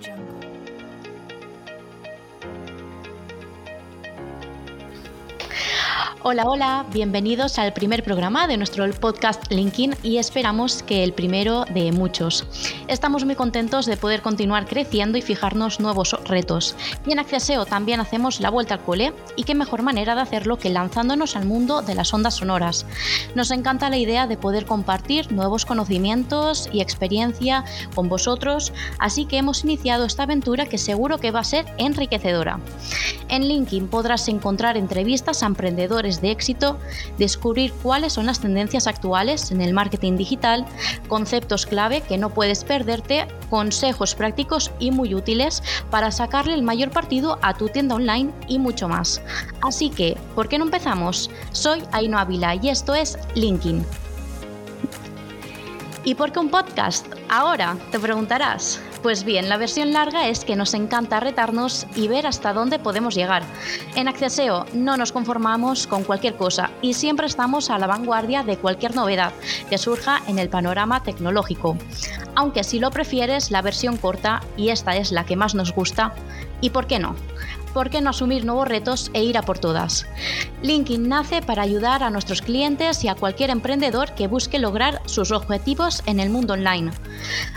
[0.00, 0.37] jungle.
[6.22, 11.64] Hola, hola, bienvenidos al primer programa de nuestro podcast LinkedIn y esperamos que el primero
[11.66, 12.46] de muchos.
[12.88, 16.74] Estamos muy contentos de poder continuar creciendo y fijarnos nuevos retos.
[17.06, 20.58] Y en Acceseo también hacemos la vuelta al cole y qué mejor manera de hacerlo
[20.58, 22.86] que lanzándonos al mundo de las ondas sonoras.
[23.34, 27.64] Nos encanta la idea de poder compartir nuevos conocimientos y experiencia
[27.94, 32.60] con vosotros, así que hemos iniciado esta aventura que seguro que va a ser enriquecedora.
[33.28, 36.78] En LinkedIn podrás encontrar entrevistas a emprendedores de éxito,
[37.18, 40.64] descubrir cuáles son las tendencias actuales en el marketing digital,
[41.08, 46.90] conceptos clave que no puedes perderte, consejos prácticos y muy útiles para sacarle el mayor
[46.90, 49.20] partido a tu tienda online y mucho más.
[49.60, 51.30] Así que, ¿por qué no empezamos?
[51.52, 53.84] Soy Aino Ávila y esto es LinkedIn.
[56.04, 57.06] ¿Y por qué un podcast?
[57.28, 58.80] Ahora te preguntarás.
[59.02, 63.14] Pues bien, la versión larga es que nos encanta retarnos y ver hasta dónde podemos
[63.14, 63.44] llegar.
[63.94, 68.56] En Acceseo no nos conformamos con cualquier cosa y siempre estamos a la vanguardia de
[68.56, 69.32] cualquier novedad
[69.70, 71.76] que surja en el panorama tecnológico.
[72.34, 76.12] Aunque si lo prefieres, la versión corta, y esta es la que más nos gusta,
[76.60, 77.14] ¿y por qué no?
[77.78, 80.04] ¿Por qué no asumir nuevos retos e ir a por todas?
[80.62, 85.30] LinkedIn nace para ayudar a nuestros clientes y a cualquier emprendedor que busque lograr sus
[85.30, 86.90] objetivos en el mundo online,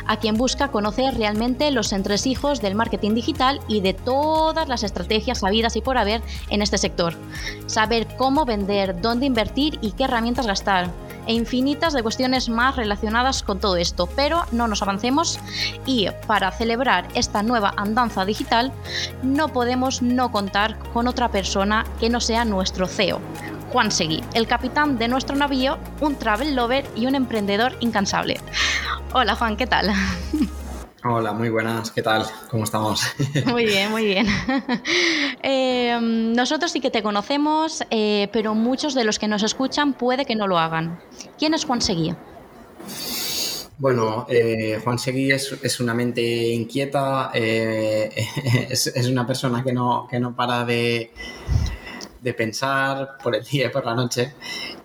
[0.06, 5.44] a quien busca conocer realmente los entresijos del marketing digital y de todas las estrategias
[5.44, 7.16] habidas y por haber en este sector,
[7.66, 10.92] saber cómo vender, dónde invertir y qué herramientas gastar
[11.32, 15.40] e infinitas de cuestiones más relacionadas con todo esto, pero no nos avancemos
[15.86, 18.74] y para celebrar esta nueva andanza digital
[19.24, 23.22] no podemos no contar con otra persona que no sea nuestro CEO.
[23.72, 28.42] Juan Seguí, el capitán de nuestro navío, un travel lover y un emprendedor incansable.
[29.14, 29.90] Hola Juan, ¿qué tal?
[31.04, 32.28] Hola, muy buenas, ¿qué tal?
[32.52, 33.02] ¿Cómo estamos?
[33.48, 34.28] Muy bien, muy bien.
[35.44, 40.24] Eh, nosotros sí que te conocemos, eh, pero muchos de los que nos escuchan puede
[40.24, 41.00] que no lo hagan.
[41.40, 42.14] ¿Quién es Juan Seguí?
[43.80, 50.36] Bueno, eh, Juan Seguí es, una mente inquieta, es, una persona que no, que no
[50.36, 51.12] para de,
[52.22, 54.34] de pensar por el día y por la noche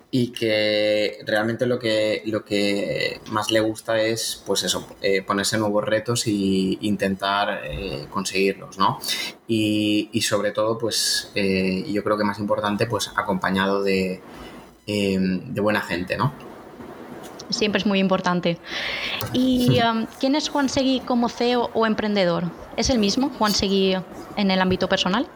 [0.09, 5.57] y que realmente lo que, lo que más le gusta es pues eso, eh, ponerse
[5.57, 8.99] nuevos retos e intentar eh, conseguirlos, ¿no?
[9.47, 14.21] Y, sobre todo, pues eh, yo creo que más importante, pues acompañado de,
[14.85, 16.33] de buena gente, ¿no?
[17.49, 18.57] Siempre es muy importante.
[19.33, 22.45] ¿Y um, quién es Juan Seguí como CEO o emprendedor?
[22.75, 23.95] ¿Es el mismo, Juan Seguí,
[24.35, 25.27] en el ámbito personal?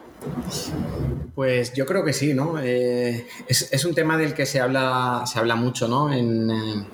[1.34, 2.58] Pues yo creo que sí, ¿no?
[2.60, 6.12] Eh, es, un tema del que se habla, se habla mucho, ¿no?
[6.12, 6.84] En, eh,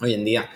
[0.00, 0.50] hoy en día.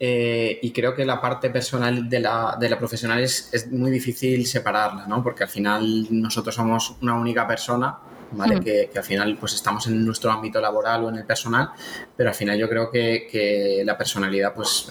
[0.00, 3.90] Eh, y creo que la parte personal de la, de la profesional es, es, muy
[3.90, 5.22] difícil separarla, ¿no?
[5.22, 7.98] Porque al final nosotros somos una única persona,
[8.32, 8.56] ¿vale?
[8.56, 8.62] Hmm.
[8.62, 11.70] Que, al final pues estamos en nuestro ámbito laboral o en el personal,
[12.16, 14.88] pero al final yo creo que, que la personalidad pues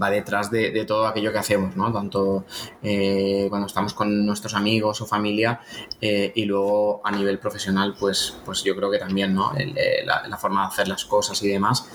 [0.00, 1.92] va detrás de, todo aquello que hacemos, ¿no?
[1.92, 2.44] Tanto
[2.82, 5.60] eh, cuando estamos con nuestros amigos o familia
[6.00, 9.52] eh, y luego a nivel profesional, pues, pues yo creo que también, ¿no?
[9.56, 11.88] Eh, la, forma de hacer las cosas y demás.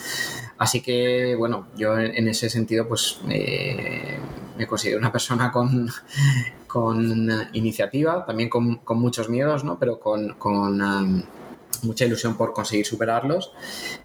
[0.58, 5.90] Así que, bueno, yo en, ese sentido, pues me considero una persona con,
[6.68, 9.78] con iniciativa, también con, con muchos miedos, ¿no?
[9.78, 11.24] Pero con, con um,
[11.84, 13.52] mucha ilusión por conseguir superarlos.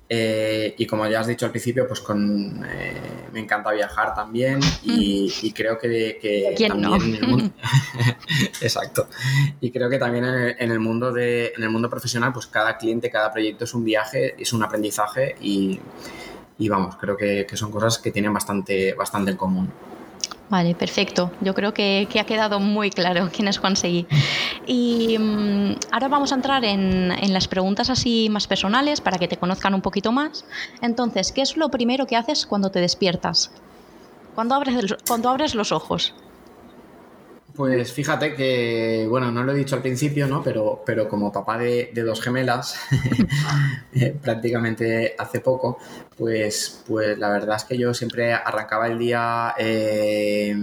[0.09, 4.60] Eh, y como ya has dicho al principio, pues con eh, me encanta viajar también
[4.84, 7.53] y, creo que, también
[8.60, 9.09] exacto.
[9.60, 13.10] Y creo que también en el, mundo de, en el mundo profesional, pues cada cliente,
[13.10, 15.81] cada proyecto es un viaje, es un aprendizaje y,
[16.69, 19.72] vamos, creo que, que, son cosas que tienen bastante, bastante en común.
[20.49, 21.33] Vale, perfecto.
[21.41, 24.07] Yo creo que, ha quedado muy claro quién es Juan Seguí.
[24.67, 29.29] Y mm, ahora vamos a entrar en, en, las preguntas así más personales para que
[29.29, 30.45] te conozcan un poquito más.
[30.83, 33.51] Entonces, ¿qué es lo primero que haces cuando te despiertas?
[34.35, 36.15] Cuando abres, cuando abres los ojos.
[37.56, 40.43] Pues fíjate que, bueno, no lo he dicho al principio, ¿no?
[40.43, 42.79] Pero, pero como papá de, dos gemelas,
[43.94, 45.79] eh, prácticamente hace poco,
[46.19, 50.55] pues, pues la verdad es que yo siempre arrancaba el día eh,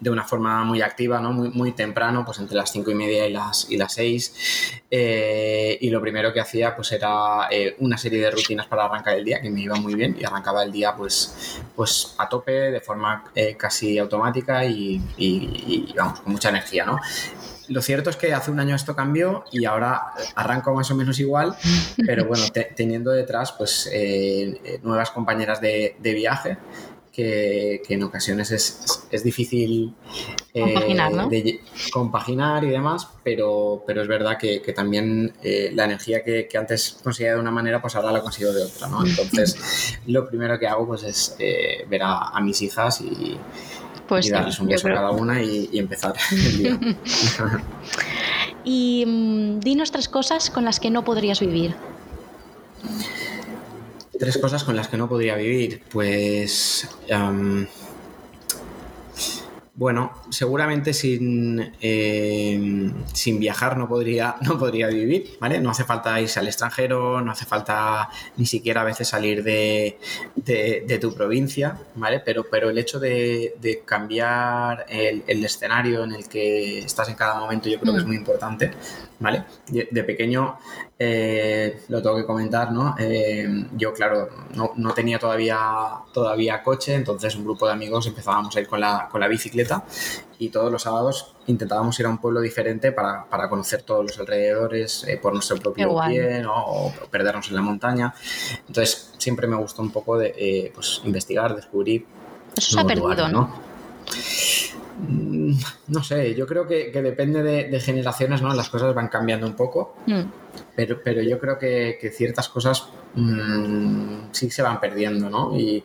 [0.00, 1.32] de una forma muy activa, ¿no?
[1.32, 4.82] muy, muy temprano, pues entre las cinco y media y las, y las seis.
[4.90, 9.16] Eh, y lo primero que hacía pues era eh, una serie de rutinas para arrancar
[9.16, 12.52] el día, que me iba muy bien y arrancaba el día pues, pues a tope,
[12.52, 16.98] de forma eh, casi automática y, vamos, con mucha energía, ¿no?
[17.68, 21.18] Lo cierto es que hace un año esto cambió y ahora arranco más o menos
[21.20, 21.56] igual,
[22.04, 22.44] pero bueno,
[22.76, 23.90] teniendo detrás pues
[24.82, 26.58] nuevas compañeras de, de viaje
[27.12, 29.94] que, en ocasiones es, es difícil
[30.54, 31.60] eh, compaginar, de,
[31.92, 37.34] compaginar y demás, pero, pero es verdad que, también eh, la energía que, antes conseguía
[37.34, 39.04] de una manera, pues ahora la consigo de otra, ¿no?
[39.04, 43.36] Entonces, lo primero que hago pues es eh, ver a, mis hijas y,
[44.08, 46.80] pues darles un beso a cada una y, empezar el día.
[48.64, 51.74] y mm, dinos tres cosas con las que no podrías vivir.
[54.18, 55.82] Tres cosas con las que no podría vivir.
[55.90, 56.88] Pues.
[59.74, 65.60] bueno, seguramente sin, eh, sin viajar no podría, no podría vivir, ¿vale?
[65.60, 69.98] No hace falta irse al extranjero, no hace falta ni siquiera a veces salir de,
[71.00, 72.20] tu provincia, ¿vale?
[72.20, 77.68] Pero, pero el hecho de, cambiar el, escenario en el que estás en cada momento
[77.68, 78.08] yo creo que es mm.
[78.08, 78.70] muy importante,
[79.18, 79.44] ¿vale?
[79.68, 80.58] De, pequeño
[81.04, 82.94] eh, lo tengo que comentar, ¿no?
[82.96, 85.58] Eh, yo, claro, no, tenía todavía,
[86.12, 89.84] todavía coche, entonces un grupo de amigos empezábamos a ir con la, con la bicicleta
[90.38, 95.04] y todos los sábados intentábamos ir a un pueblo diferente para, conocer todos los alrededores
[95.08, 98.14] eh, por nuestro propio pie o perdernos en la montaña.
[98.68, 102.06] Entonces siempre me gustó un poco de pues, investigar, descubrir.
[102.56, 103.72] Eso se ha perdido, ¿no?
[105.08, 105.54] Mm,
[105.88, 108.54] no sé, yo creo que, depende de, generaciones, ¿no?
[108.54, 110.22] Las cosas van cambiando un poco, mm.
[110.74, 115.56] Pero, pero yo creo que, ciertas cosas mm, sí se van perdiendo, ¿no?
[115.58, 115.84] Y,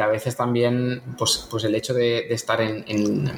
[0.00, 3.30] a veces también, pues, pues el hecho de, estar en,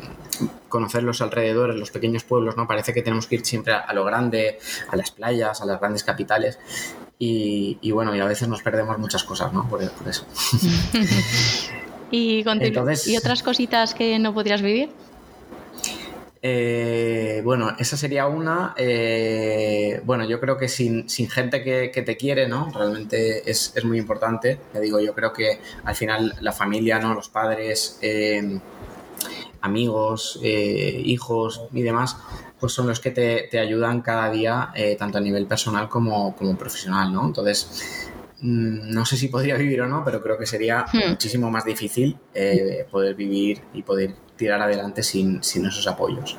[0.68, 2.66] conocer los alrededores, los pequeños pueblos, ¿no?
[2.66, 4.58] Parece que tenemos que ir siempre a, lo grande,
[4.90, 6.58] a las playas, a las grandes capitales.
[7.18, 9.68] Y, bueno, y a veces nos perdemos muchas cosas, ¿no?
[9.68, 10.24] por eso.
[12.10, 12.44] ¿Y,
[13.06, 14.90] ¿Y otras cositas que no podrías vivir?
[16.40, 18.74] Eh, bueno, esa sería una.
[18.76, 22.70] Eh, bueno, yo creo que sin, gente que, te quiere, ¿no?
[22.72, 24.58] Realmente es, muy importante.
[24.74, 27.14] Le digo, yo creo que al final la familia, ¿no?
[27.14, 28.60] Los padres, eh,
[29.60, 32.16] amigos, hijos y demás,
[32.60, 37.12] pues son los que te, ayudan cada día, tanto a nivel personal como, como profesional,
[37.12, 37.26] ¿no?
[37.26, 38.08] Entonces
[38.40, 41.10] Mm, no sé si podría vivir o no, pero creo que sería hmm.
[41.10, 46.36] muchísimo más difícil eh, poder vivir y poder tirar adelante sin, esos apoyos.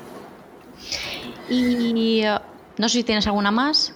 [1.49, 2.23] Y
[2.77, 3.93] no sé si tienes alguna más.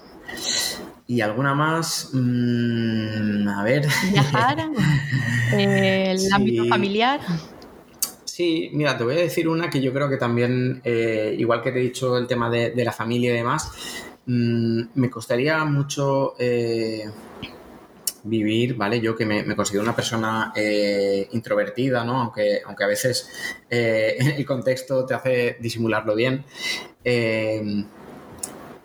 [1.07, 3.87] Y alguna más, mm, a ver.
[4.11, 4.69] Viajar,
[5.57, 7.19] el ámbito familiar.
[8.25, 11.71] Sí, mira, te voy a decir una que yo creo que también, eh, igual que
[11.71, 13.71] te he dicho el tema de, la familia y demás,
[14.25, 17.09] mm, me costaría mucho eh,
[18.23, 19.01] vivir, ¿vale?
[19.01, 22.21] Yo que me, considero una persona eh, introvertida, ¿no?
[22.21, 23.29] Aunque, aunque a veces
[23.69, 26.45] eh, el contexto te hace disimularlo bien.
[27.03, 27.85] Eh,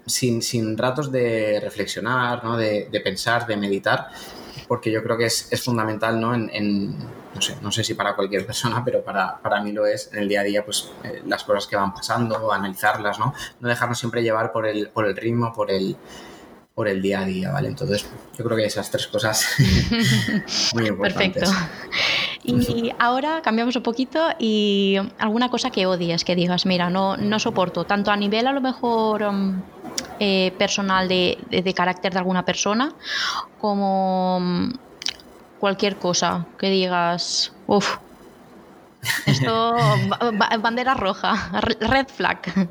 [0.06, 2.56] sin, ratos de reflexionar, ¿no?
[2.56, 4.08] De, pensar, de meditar,
[4.66, 6.34] porque yo creo que es, fundamental, ¿no?
[6.34, 6.98] En,
[7.34, 10.20] no, sé, no sé si para cualquier persona, pero para, para mí lo es en
[10.20, 10.90] el día a día, pues
[11.26, 13.34] las cosas que van pasando, analizarlas, ¿no?
[13.60, 15.94] No dejarnos siempre llevar por el, por el ritmo, por el
[16.78, 17.66] por el día a día, ¿vale?
[17.66, 18.06] Entonces,
[18.38, 19.44] yo creo que esas tres cosas
[20.74, 21.50] muy importantes.
[21.50, 22.72] Perfecto.
[22.72, 27.40] Y ahora cambiamos un poquito y alguna cosa que odies, que digas, mira, no, no
[27.40, 29.60] soporto, tanto a nivel a lo mejor um,
[30.20, 32.94] eh, personal de, carácter de alguna persona,
[33.60, 34.72] como um,
[35.58, 37.96] cualquier cosa que digas, uff,
[39.26, 39.74] esto,
[40.60, 42.68] bandera roja, red flag.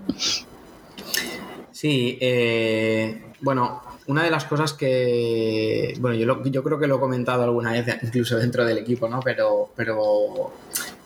[1.73, 6.99] Sí, eh, bueno, una de las cosas que, bueno, yo, yo creo que lo he
[6.99, 9.19] comentado alguna vez, incluso dentro del equipo, ¿no?
[9.19, 10.53] Pero, pero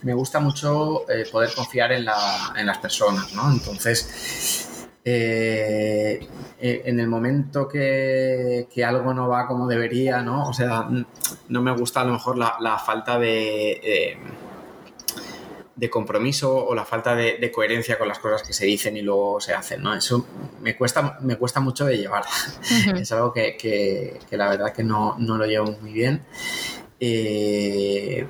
[0.03, 3.51] me gusta mucho eh, poder confiar en, las personas, ¿no?
[3.51, 6.27] Entonces, eh,
[6.59, 10.47] eh, en el momento que, algo no va como debería, ¿no?
[10.47, 10.87] O sea,
[11.49, 14.17] no me gusta a lo mejor la, falta de
[15.75, 19.39] de compromiso o la falta de, coherencia con las cosas que se dicen y luego
[19.39, 19.95] se hacen, ¿no?
[19.95, 20.25] Eso
[20.61, 22.23] me cuesta, me cuesta mucho de llevar.
[22.95, 26.23] es algo que, la verdad que no, lo llevo muy bien.
[26.99, 28.27] Eh,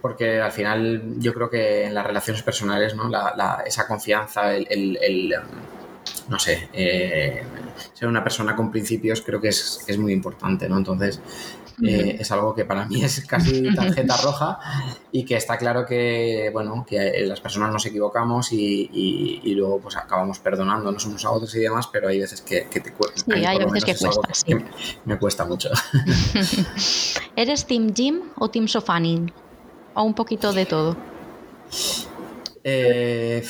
[0.00, 3.10] porque al final yo creo que en las relaciones personales, ¿no?
[3.66, 5.34] esa confianza, el,
[6.28, 7.42] no sé, eh,
[7.92, 10.78] ser una persona con principios creo que es, es muy importante, ¿no?
[10.78, 11.20] Entonces,
[11.84, 14.58] eh, es algo que para mí es casi tarjeta roja
[15.12, 20.38] y que está claro que, bueno, que las personas nos equivocamos y, luego pues acabamos
[20.38, 23.34] perdonándonos unos a otros y demás, pero hay veces que, te cuesta.
[23.34, 24.54] Sí, hay veces que cuesta, sí.
[25.04, 25.70] me cuesta mucho.
[27.36, 29.26] ¿Eres Team Jim o Team Sofani?
[29.94, 30.96] ¿O un poquito de todo?
[32.64, 33.44] Eh,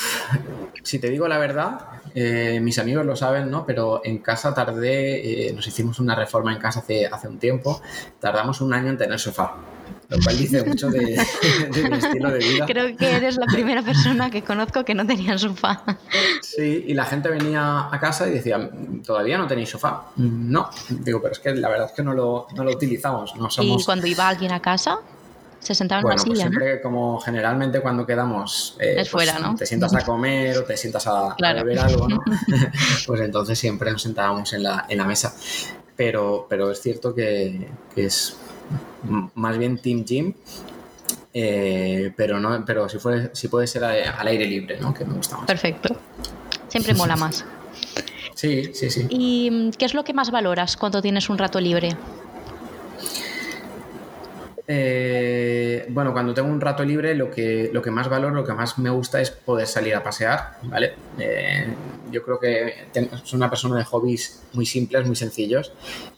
[0.82, 3.64] si te digo la verdad, eh, mis amigos lo saben, ¿no?
[3.66, 7.80] Pero en casa tardé, eh, nos hicimos una reforma en casa hace, hace un tiempo,
[8.20, 9.56] tardamos un año en tener sofá.
[10.08, 11.00] lo cual dice mucho de,
[11.90, 12.66] mi estilo de vida.
[12.66, 15.82] Creo que eres la primera persona que conozco que no tenía sofá.
[16.40, 18.70] Sí, y la gente venía a casa y decía,
[19.04, 20.06] ¿todavía no tenéis sofá?
[20.16, 23.36] No, digo, pero es que la verdad es que no lo, no lo utilizamos.
[23.36, 23.82] No somos...
[23.82, 25.00] ¿Y cuando iba alguien a casa?
[25.60, 29.10] Se sentaba en bueno, una pues silla, siempre como generalmente cuando quedamos eh, Es pues,
[29.10, 29.54] fuera, ¿no?
[29.54, 32.20] te sientas a comer o te sientas a, beber algo, ¿no?
[33.06, 35.34] pues entonces siempre nos sentábamos en la, en la mesa.
[35.96, 38.36] Pero, pero es cierto que, que es
[39.34, 40.34] más bien Team Gym,
[41.34, 44.94] eh, pero no, pero si, fue, si puede ser al aire libre, ¿no?
[44.94, 45.46] Que me gusta más.
[45.46, 45.96] Perfecto.
[46.68, 47.44] Siempre mola más.
[48.34, 49.06] Sí, sí, sí.
[49.10, 51.96] ¿Y mm, qué es lo que más valoras cuando tienes un rato libre?
[54.70, 58.52] Eh, bueno, cuando tengo un rato libre, lo que, lo que más valoro, lo que
[58.52, 60.92] más me gusta es poder salir a pasear, ¿vale?
[61.18, 61.66] Eh,
[62.10, 62.74] yo creo que
[63.24, 65.72] soy una persona de hobbies muy simples, muy sencillos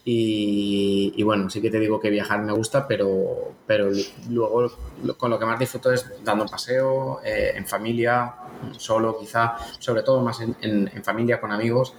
[0.04, 3.88] y, y bueno, sí que te digo que viajar me gusta, pero, pero
[4.28, 4.72] luego
[5.04, 8.34] lo- con lo que más disfruto es dando paseo, eh, en familia,
[8.78, 11.94] solo quizá, sobre todo más en, en- en familia, con amigos,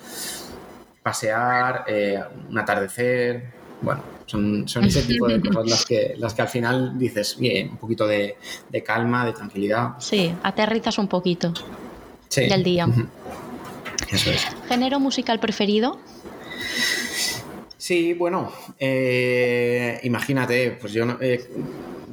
[1.03, 3.43] pasear, eh, un atardecer,
[3.81, 7.69] bueno, son, son ese tipo de cosas las que, las que al final dices, bien,
[7.71, 8.37] un poquito de,
[8.69, 9.95] de calma, de tranquilidad.
[9.99, 11.53] Sí, aterrizas un poquito
[12.29, 12.47] Sí.
[12.47, 12.87] del día.
[14.09, 14.47] Eso es.
[14.69, 15.99] ¿Género musical preferido?
[17.77, 21.49] Sí, bueno, eh, imagínate, pues yo eh,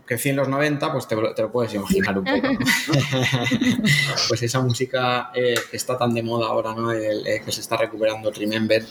[0.04, 2.48] crecí en los 90, pues te, lo- te lo puedes imaginar un poco.
[2.52, 2.58] ¿no?
[4.28, 6.90] pues esa música eh, que está tan de moda ahora, ¿no?
[6.90, 8.84] El, eh, que se está recuperando, el Remember,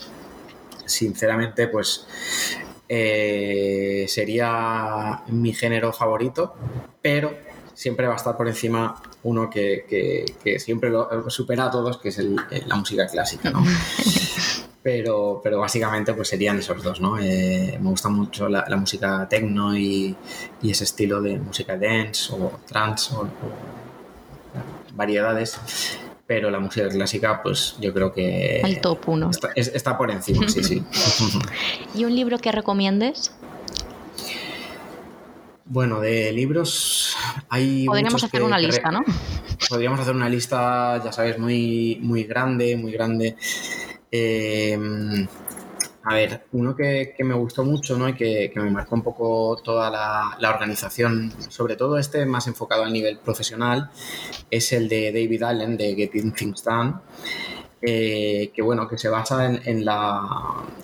[0.86, 2.06] sinceramente, pues
[2.88, 6.54] eh, sería mi género favorito,
[7.02, 7.32] pero
[7.74, 11.98] siempre va a estar por encima uno que, que- que siempre lo supera a todos,
[11.98, 13.62] que es el- eh, la música clásica, ¿no?
[14.82, 17.18] pero, pero básicamente pues serían esos dos, ¿no?
[17.18, 20.16] Eh, me gusta mucho la, la música techno y,
[20.62, 23.28] y ese estilo de música dance o trance o, o
[24.94, 25.58] variedades,
[26.28, 29.30] pero la música clásica pues yo creo que Al top uno.
[29.30, 30.84] está, es- está por encima, sí, sí.
[31.94, 33.32] ¿Y un libro que recomiendes?
[35.70, 37.14] bueno, de libros
[37.50, 39.00] hay Podríamos hacer que- una lista, ¿no?
[39.68, 43.36] podríamos hacer una lista, ya sabes, muy, muy grande, muy grande.
[44.10, 44.78] Eh,
[46.08, 48.08] a ver, uno que, que me gustó mucho ¿no?
[48.08, 52.46] y que, que me marcó un poco toda la, la organización, sobre todo este más
[52.46, 53.90] enfocado al nivel profesional,
[54.50, 56.94] es el de David Allen, de Getting Things Done.
[57.82, 60.22] eh, que bueno, que se basa en, la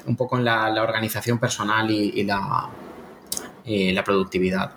[0.07, 2.69] un poco en la, organización personal y, y la,
[3.64, 4.73] eh, la productividad.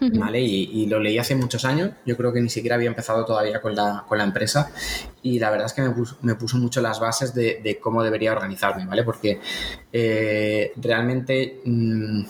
[0.00, 0.40] ¿Vale?
[0.40, 3.74] Y, lo leí hace muchos años, yo creo que ni siquiera había empezado todavía con
[3.74, 4.70] la, con la empresa
[5.22, 8.02] y la verdad es que me puso, me puso mucho las bases de, de cómo
[8.02, 9.02] debería organizarme, ¿vale?
[9.02, 9.40] Porque
[9.92, 12.22] eh, realmente mm,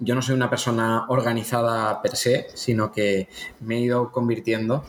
[0.00, 3.28] yo no soy una persona organizada per se, sino que
[3.60, 4.84] me he ido convirtiendo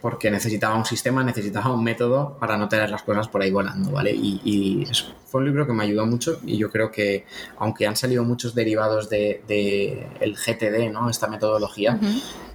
[0.00, 3.90] porque necesitaba un sistema, necesitaba un método para no tener las cosas por ahí volando,
[3.90, 4.12] ¿vale?
[4.12, 4.86] Y,
[5.26, 7.24] fue un libro que me ayudó mucho y yo creo que,
[7.58, 11.08] aunque han salido muchos derivados de, de el GTD, ¿no?
[11.08, 12.00] Esta metodología.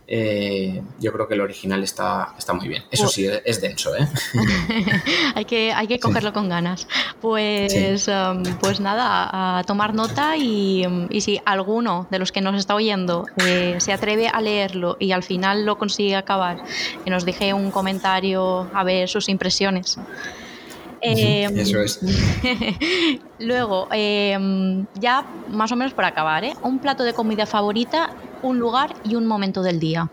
[0.08, 2.84] Eh, yo creo que el original está, está muy bien.
[2.92, 4.08] Eso Pues- sí, es denso, ¿eh?
[5.36, 6.88] hay, que, hay que cogerlo con ganas.
[7.22, 12.42] Pues, um, pues nada, a tomar nota y, um, y si alguno de los que
[12.42, 16.64] nos está oyendo eh, se atreve a leerlo y al final lo consigue acabar,
[17.04, 19.98] que nos deje un comentario a ver sus impresiones.
[21.08, 22.00] Eh, Eso es.
[23.40, 24.36] Luego, eh,
[25.00, 26.54] ya más o menos por acabar, ¿eh?
[26.64, 28.10] un plato de comida favorita,
[28.50, 30.10] un lugar y un momento del día.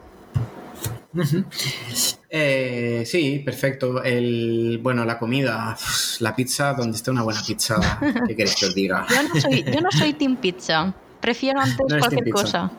[2.31, 4.03] Eh, sí, perfecto.
[4.03, 5.77] El, bueno, la comida,
[6.21, 7.77] la pizza, donde esté una buena pizza,
[8.27, 9.07] ¿qué queréis que os diga?
[9.09, 10.95] Yo no soy, yo no soy Team Pizza.
[11.21, 12.71] Prefiero antes No cualquier cosa.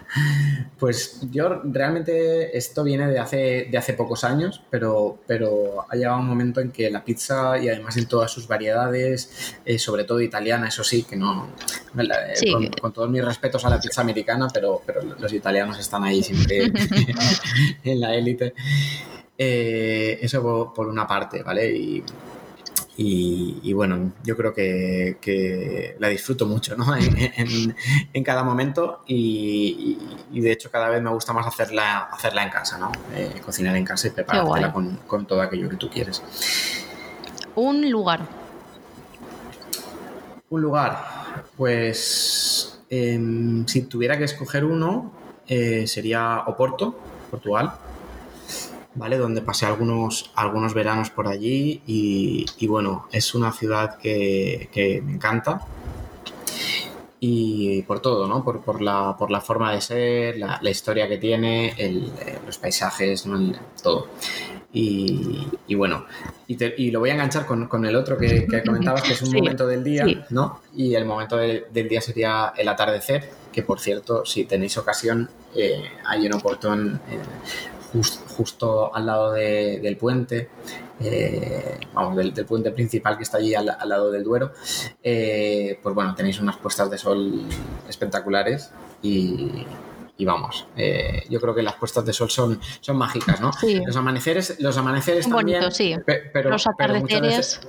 [0.80, 6.20] Pues yo realmente esto viene de hace, de hace pocos años, pero, pero ha llegado
[6.20, 10.22] un momento en que la pizza y además en todas sus variedades, eh, sobre todo
[10.22, 11.48] italiana, eso sí, que no,
[11.98, 12.52] eh, Sí.
[12.52, 16.22] con, con todos mis respetos a la pizza americana, pero, pero los italianos están ahí
[16.22, 16.72] siempre
[17.84, 18.54] en la élite.
[19.38, 21.76] Eh, eso por, por una parte, ¿vale?
[21.76, 22.04] Y,
[22.98, 26.96] y, y bueno, yo creo que, que la disfruto mucho, ¿no?
[26.98, 27.76] En, en-
[28.14, 29.98] en cada momento y,
[30.32, 32.92] de hecho cada vez me gusta más hacerla, hacerla en casa, ¿no?
[33.16, 34.72] Eh, cocinar en casa y preparártela guay.
[34.72, 36.22] con, con todo aquello que tú quieres.
[37.56, 38.22] Un lugar.
[40.50, 45.12] Un lugar, pues em, si tuviera que escoger uno,
[45.48, 47.00] eh, sería Oporto,
[47.32, 47.74] Portugal,
[48.96, 49.18] ¿vale?
[49.18, 55.02] Donde pasé algunos, algunos veranos por allí y, y bueno, es una ciudad que, que
[55.02, 55.62] me encanta
[57.26, 58.44] y por todo, ¿no?
[58.44, 62.12] Por, por, la, por la forma de ser, la, historia que tiene, el,
[62.46, 63.26] los paisajes,
[63.82, 64.10] todo.
[64.74, 66.06] Y, y bueno,
[66.48, 69.32] y, lo voy a enganchar con, con el otro que, que, comentabas, que es un
[69.32, 70.60] momento del día, ¿no?
[70.76, 75.82] Y el momento del día sería el atardecer, que por cierto, si tenéis ocasión, eh,
[76.06, 77.20] hay un portón eh,
[77.94, 80.50] justo al lado del puente,
[81.00, 84.52] eh, vamos, del, puente principal que está allí al, lado del Duero,
[85.04, 87.44] eh, pues bueno, tenéis unas puestas de sol
[87.88, 88.72] espectaculares
[89.02, 89.66] y,
[90.16, 93.50] y vamos, eh, yo creo que las puestas de sol son, son mágicas, ¿no?
[93.84, 95.96] Los amaneceres, los amaneceres también, sí.
[96.06, 97.62] pero, los atardeceres.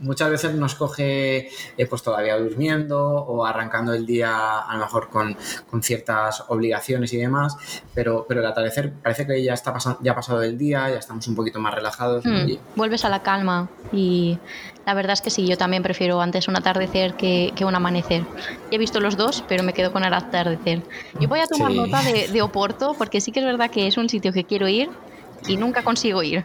[0.00, 5.10] muchas, veces, nos coge eh, pues todavía durmiendo o arrancando el día a lo mejor
[5.10, 5.36] con,
[5.82, 7.56] ciertas obligaciones y demás,
[7.94, 11.26] pero, pero el atardecer parece que ya está ya ha pasado el día, ya estamos
[11.28, 12.24] un poquito más relajados.
[12.24, 14.38] Mm, vuelves a la calma y
[14.86, 18.24] la verdad es que sí, yo también prefiero antes un atardecer que, un amanecer.
[18.70, 20.82] He visto los dos, pero me quedo con el atardecer.
[21.20, 24.08] Yo voy a tomar nota de, Oporto, porque sí que es verdad que es un
[24.08, 24.88] sitio que quiero ir
[25.46, 26.44] y nunca consigo ir.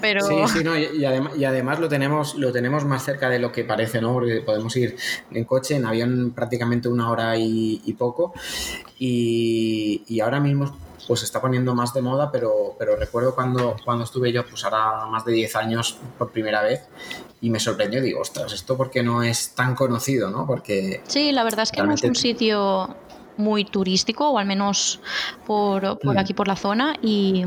[0.00, 0.26] Pero...
[0.26, 4.00] Sí, sí, no, y, además, lo tenemos, lo tenemos más cerca de lo que parece,
[4.00, 4.14] ¿no?
[4.14, 4.96] Porque podemos ir
[5.30, 8.32] en coche, en avión prácticamente una hora y, y poco.
[8.98, 10.76] Y, y ahora mismo
[11.06, 14.64] pues se está poniendo más de moda, pero, pero recuerdo cuando, cuando estuve yo, pues
[14.64, 16.82] ahora más de 10 años por primera vez,
[17.40, 20.46] y me sorprendió, digo, ostras, esto porque no es tan conocido, ¿no?
[20.46, 21.02] Porque...
[21.06, 22.94] Sí, la verdad es que no es un sitio
[23.36, 25.00] muy turístico, o al menos
[25.46, 26.18] por, por mm.
[26.18, 27.44] aquí, por la zona, y,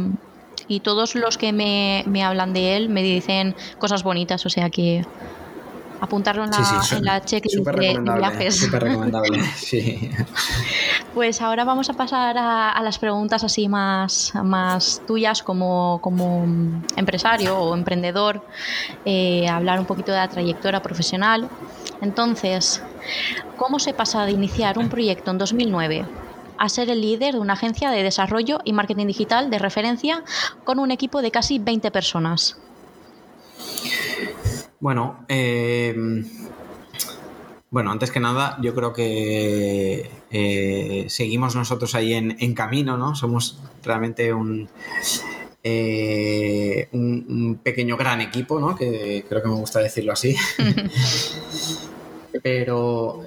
[0.67, 4.69] y todos los que me, me hablan de él me dicen cosas bonitas, o sea
[4.69, 5.05] que
[6.03, 6.51] apuntarlo en
[7.01, 8.59] la, checklist de, viajes.
[8.59, 10.11] Súper recomendable, sí.
[11.13, 16.43] Pues ahora vamos a pasar a, las preguntas así más, más tuyas como, como
[16.97, 18.45] empresario o emprendedor,
[19.05, 21.47] eh, hablar un poquito de la trayectoria profesional.
[22.01, 22.83] Entonces,
[23.55, 26.05] ¿cómo se pasa de iniciar un proyecto en 2009
[26.57, 30.23] a ser el líder de una agencia de desarrollo y marketing digital de referencia
[30.65, 32.57] con un equipo de casi 20 personas?
[34.83, 35.95] Bueno, eh,
[37.69, 43.15] bueno, antes que nada, yo creo que eh, seguimos nosotros ahí en, camino, ¿no?
[43.15, 44.67] Somos realmente un,
[45.63, 48.75] eh, un, pequeño gran equipo, ¿no?
[48.75, 50.35] Que creo que me gusta decirlo así.
[52.43, 53.21] Pero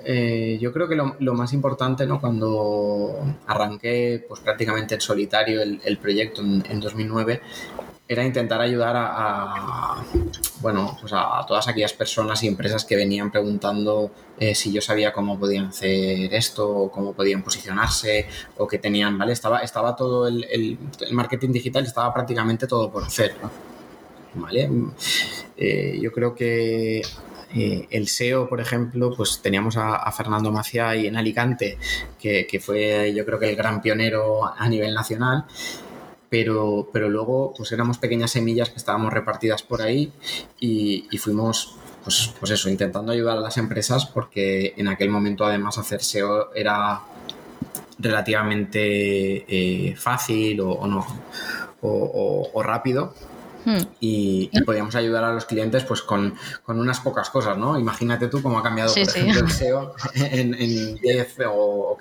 [0.60, 2.20] yo creo que lo, más importante, ¿no?
[2.20, 3.16] Cuando
[3.46, 7.40] arranqué pues, prácticamente en solitario el, proyecto en, en 2009,
[8.08, 10.04] era intentar ayudar a,
[10.60, 15.12] bueno, pues a, todas aquellas personas y empresas que venían preguntando eh, si yo sabía
[15.12, 18.26] cómo podían hacer esto, o cómo podían posicionarse,
[18.58, 19.32] o que tenían, ¿vale?
[19.32, 20.78] Estaba, estaba todo el, el,
[21.12, 23.34] marketing digital, estaba prácticamente todo por hacer,
[24.34, 24.70] ¿vale?
[25.56, 27.02] Eh, yo creo que
[27.54, 31.78] eh, el SEO, por ejemplo, pues teníamos a, Fernando Macia y en Alicante,
[32.20, 35.46] que, que, fue yo creo que el gran pionero a nivel nacional
[36.36, 40.12] pero, pero luego pues éramos pequeñas semillas que estábamos repartidas por ahí
[40.60, 45.78] y, fuimos pues, pues, eso, intentando ayudar a las empresas porque en aquel momento además
[45.78, 47.00] hacer SEO era
[47.98, 51.06] relativamente eh, fácil o, no
[51.80, 53.14] o rápido
[53.66, 53.82] Hmm.
[53.98, 56.34] y, podíamos ayudar a los clientes pues con,
[56.68, 57.76] unas pocas cosas, ¿no?
[57.76, 61.98] Imagínate tú cómo ha cambiado, por ejemplo, el SEO en, en 10 o,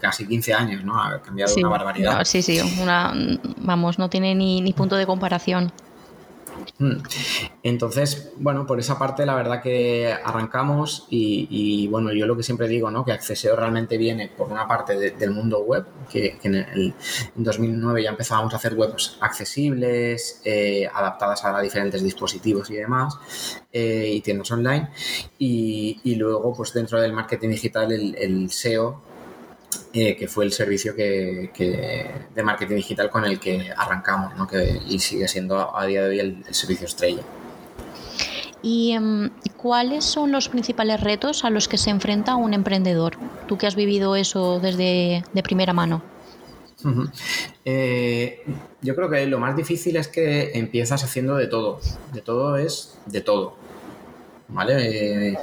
[0.00, 1.02] casi 15 años, ¿no?
[1.02, 2.24] Ha cambiado una barbaridad.
[2.24, 3.12] Sí, sí, una,
[3.56, 5.72] vamos, no tiene ni, ni punto de comparación.
[6.78, 6.98] Hmm.
[7.64, 12.68] Entonces, bueno, por esa parte la verdad que arrancamos y, bueno, yo lo que siempre
[12.68, 13.04] digo, ¿no?
[13.04, 16.94] Que Acceseo realmente viene por una parte del mundo web, que, en, el,
[17.34, 23.18] 2009 ya empezábamos a hacer webs accesibles, eh, adaptadas a diferentes dispositivos y demás,
[23.72, 24.90] eh, y tiendas online.
[25.38, 29.07] Y, luego, pues dentro del marketing digital, el SEO
[30.00, 31.50] eh, que fue el servicio que,
[32.34, 34.46] de marketing digital con el que arrancamos ¿no?
[34.46, 37.22] que, y sigue siendo a día de hoy el, servicio estrella.
[38.62, 43.16] ¿Y em, cuáles son los principales retos a los que se enfrenta un emprendedor?
[43.48, 46.02] Tú que has vivido eso desde de primera mano.
[47.64, 48.44] Eh,
[48.82, 51.80] yo creo que lo más difícil es que empiezas haciendo de todo.
[52.12, 53.56] De todo es de todo.
[54.48, 55.30] ¿Vale?
[55.30, 55.38] Eh,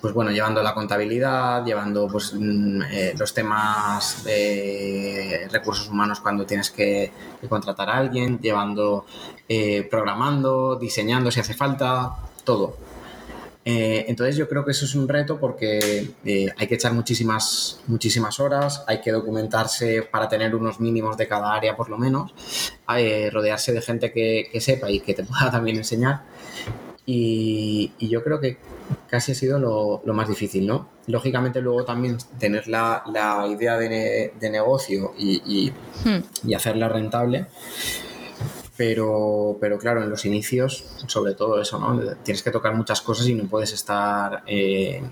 [0.00, 6.46] pues bueno, llevando la contabilidad, llevando pues, mm, eh, los temas de recursos humanos cuando
[6.46, 7.12] tienes que,
[7.48, 9.06] contratar a alguien, llevando,
[9.48, 12.76] eh, programando, diseñando si hace falta, todo.
[13.62, 16.14] Eh, entonces yo creo que eso es un reto porque
[16.56, 21.52] hay que echar muchísimas, muchísimas horas, hay que documentarse para tener unos mínimos de cada
[21.52, 22.34] área por lo menos,
[22.86, 26.22] rodearse de gente que, que sepa y que te pueda también enseñar
[27.04, 28.58] Y, yo creo que
[29.08, 30.88] casi ha sido lo, más difícil, ¿no?
[31.06, 33.02] Lógicamente luego también tener la,
[33.48, 35.72] idea de, negocio y,
[36.04, 36.48] hmm.
[36.48, 37.46] y, hacerla rentable.
[38.76, 42.00] Pero, pero claro, en los inicios, sobre todo eso, ¿no?
[42.22, 45.02] Tienes que tocar muchas cosas y no puedes estar eh,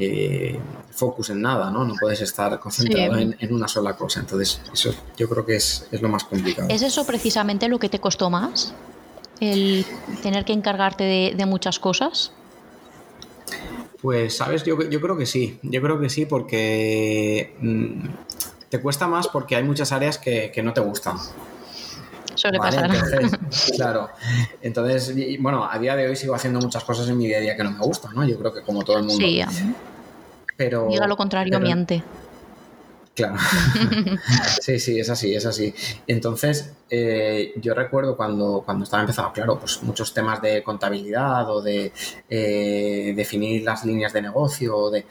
[0.00, 1.84] eh, focus en nada, ¿no?
[1.84, 4.20] No puedes estar concentrado en, una sola cosa.
[4.20, 6.68] Entonces, eso yo creo que es, lo más complicado.
[6.70, 8.74] ¿Es eso precisamente lo que te costó más?
[9.40, 9.84] El
[10.22, 12.32] tener que encargarte de, muchas cosas.
[14.02, 15.58] Pues, sabes, yo, yo, creo que sí.
[15.62, 18.08] Yo creo que sí porque mm,
[18.68, 21.16] te cuesta más porque hay muchas áreas que, no te gustan.
[22.34, 22.90] Suele pasar.
[23.76, 24.10] claro.
[24.62, 27.56] Entonces, bueno, a día de hoy sigo haciendo muchas cosas en mi día a día
[27.56, 28.24] que no me gustan, ¿no?
[28.24, 29.26] Yo creo que como todo el mundo.
[29.26, 29.42] Sí,
[30.56, 32.02] pero, Diga lo contrario, miente.
[33.18, 33.34] Claro.
[34.60, 35.74] sí, sí, es así, es así.
[36.06, 41.60] Entonces, eh, yo recuerdo cuando, cuando estaba empezando, claro, pues muchos temas de contabilidad o
[41.60, 41.92] de
[42.30, 45.04] eh, definir las líneas de negocio, o de.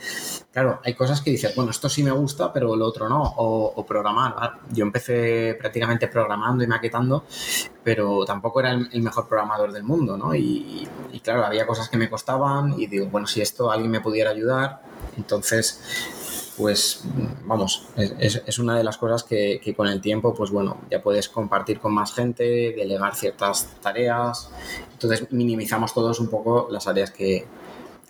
[0.53, 3.85] Claro, hay cosas que dices, bueno, esto sí me gusta, pero lo otro no, o,
[3.85, 4.53] programar.
[4.71, 7.25] Yo empecé prácticamente programando y maquetando,
[7.83, 10.33] pero tampoco era el, mejor programador del mundo, ¿no?
[10.33, 13.99] Y, y claro, había cosas que me costaban y digo, bueno, si esto alguien me
[13.99, 14.79] pudiera ayudar,
[15.17, 15.81] entonces,
[16.57, 17.03] pues
[17.45, 21.79] vamos, es, una de las cosas que, con el tiempo, pues bueno, ya puedes compartir
[21.79, 24.49] con más gente, delegar ciertas tareas,
[24.91, 27.45] entonces minimizamos todos un poco las áreas que,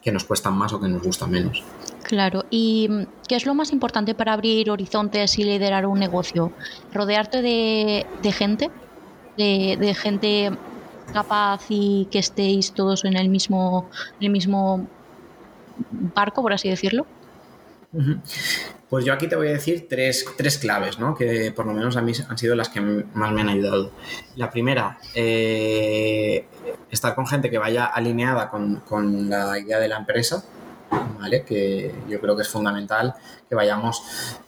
[0.07, 1.61] nos cuestan más o que nos gustan menos.
[2.03, 2.87] Claro, ¿y
[3.27, 6.53] qué es lo más importante para abrir horizontes y liderar un negocio?
[6.93, 8.71] ¿Rodearte de, gente?
[9.35, 10.51] De, de, gente
[11.11, 13.89] capaz y que estéis todos en el mismo,
[14.21, 14.87] en el mismo
[16.15, 17.05] barco, por así decirlo?
[18.89, 20.23] Pues yo aquí te voy a decir tres,
[20.61, 21.13] claves, ¿no?
[21.13, 23.91] que por lo menos a mí han sido las que más me han ayudado.
[24.35, 26.45] La primera, eh,
[26.89, 30.45] estar con gente que vaya alineada con, la idea de la empresa,
[31.19, 31.43] ¿vale?
[31.43, 33.13] Que yo creo que es fundamental
[33.49, 34.03] que vayamos,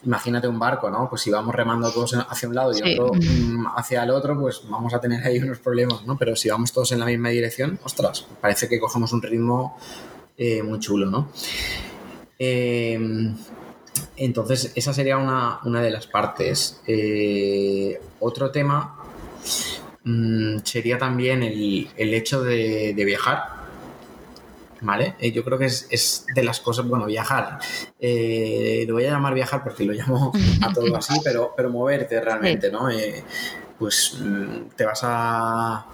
[0.06, 1.10] imagínate un barco, ¿no?
[1.10, 4.62] Pues si vamos remando todos hacia un lado y otro mm, hacia el otro, pues
[4.70, 6.18] vamos a tener ahí unos problemas, ¿no?
[6.18, 9.78] Pero si vamos todos en la misma dirección, ostras, parece que cogemos un ritmo
[10.38, 11.28] eh, muy chulo, ¿no?
[12.40, 13.36] Em,
[14.16, 16.82] entonces, esa sería una, de las partes.
[16.88, 18.96] Eh, otro tema
[20.04, 23.60] mm, sería también el, hecho de, viajar.
[24.82, 25.16] ¿Vale?
[25.20, 27.60] Eh, yo creo que es, de las cosas, bueno, viajar.
[28.00, 32.72] lo voy a llamar viajar porque lo llamo a todo así, pero, pero moverte realmente,
[32.72, 32.88] ¿no?
[33.78, 35.86] pues mm, te vas a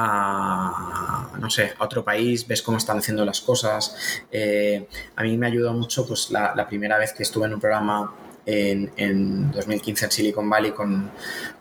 [0.00, 3.96] a, no sé, a otro país, ves cómo están haciendo las cosas.
[4.30, 8.14] Eh, a mí me ayudó mucho pues, la, primera vez que estuve en un programa
[8.46, 11.10] en, en 2015 en Silicon Valley con,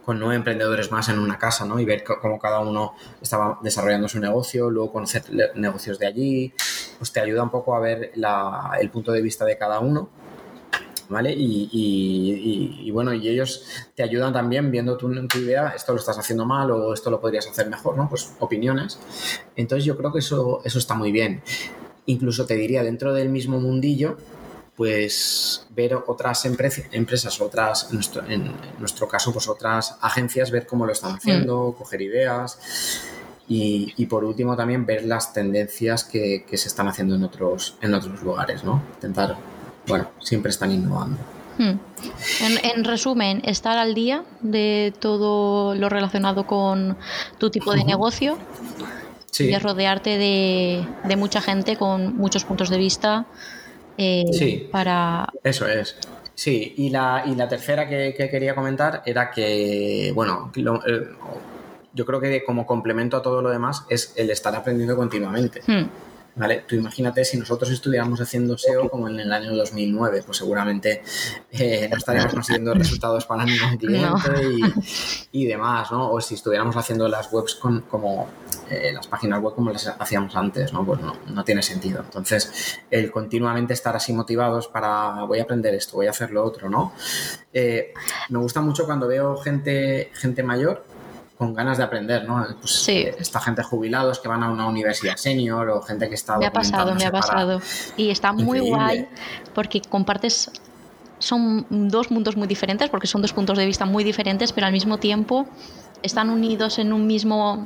[0.06, 1.80] con, nueve emprendedores más en una casa, ¿no?
[1.80, 5.24] Y ver cómo cada uno estaba desarrollando su negocio, luego conocer
[5.56, 6.54] negocios de allí,
[7.00, 8.12] pues te ayuda un poco a ver
[8.80, 10.12] el punto de vista de cada uno
[11.10, 11.34] ¿vale?
[11.38, 13.66] Y, bueno, y ellos
[13.96, 17.20] te ayudan también viendo tu, tu, idea, esto lo estás haciendo mal o esto lo
[17.20, 18.10] podrías hacer mejor, ¿no?
[18.10, 19.00] Pues opiniones.
[19.56, 21.42] Entonces yo creo que eso, eso está muy bien.
[22.06, 24.18] Incluso te diría, dentro del mismo mundillo,
[24.76, 30.86] pues ver otras empresas, otras, en nuestro, en nuestro caso, pues otras agencias, ver cómo
[30.86, 31.74] lo están haciendo, mm.
[31.74, 33.02] coger ideas.
[33.50, 37.94] Y, por último también ver las tendencias que, que, se están haciendo en otros, en
[37.94, 38.84] otros lugares, ¿no?
[38.96, 39.38] Intentar
[39.88, 41.18] bueno, siempre están innovando.
[41.58, 41.80] Hmm.
[42.64, 46.98] En, resumen, estar al día de todo lo relacionado con
[47.40, 48.38] tu tipo de negocio
[49.40, 53.26] y rodearte de, mucha gente con muchos puntos de vista
[53.98, 55.28] eh, sí, para...
[55.44, 55.98] Eso es.
[56.36, 61.08] Sí, y la, y la tercera que, quería comentar era que, bueno, eh,
[61.94, 65.62] yo creo que como complemento a todo lo demás es el estar aprendiendo continuamente.
[65.66, 65.86] Hmm.
[66.38, 66.64] ¿Vale?
[66.68, 71.02] Tú imagínate si nosotros estuviéramos haciendo SEO como en el año 2009, pues seguramente
[71.52, 74.30] eh, no estaríamos consiguiendo resultados para ningún cliente
[75.32, 76.12] y, demás, ¿no?
[76.12, 78.30] O si estuviéramos haciendo las webs con, como
[78.70, 80.86] eh, las páginas web como las hacíamos antes, ¿no?
[80.86, 82.02] Pues no, tiene sentido.
[82.04, 86.44] Entonces, el continuamente estar así motivados para voy a aprender esto, voy a hacer lo
[86.44, 86.94] otro, ¿no?
[87.54, 87.94] Eh,
[88.30, 90.86] me gusta mucho cuando veo gente, gente mayor
[91.38, 92.46] con ganas de aprender, ¿no?
[92.60, 93.06] Pues, sí.
[93.18, 96.38] Esta gente jubilados que van a una universidad senior o gente que está...
[96.38, 97.62] Me ha pasado, me ha pasado.
[97.96, 99.08] Y está muy guay
[99.54, 100.52] porque compartes...
[101.20, 104.74] Son dos mundos muy diferentes porque son dos puntos de vista muy diferentes, pero al
[104.74, 105.48] mismo tiempo
[106.04, 107.66] están unidos en un mismo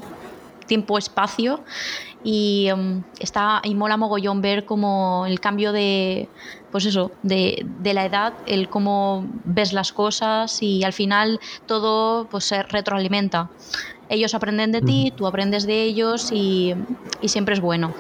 [0.68, 1.62] tiempo-espacio
[2.24, 6.30] y um, está y mola mogollón ver como el cambio de
[6.72, 12.28] pues eso de, de, la edad el cómo ves las cosas y al final todo
[12.30, 13.50] pues se retroalimenta
[14.12, 16.76] ellos aprenden de ti, tú aprendes de ellos y,
[17.26, 17.94] siempre es bueno.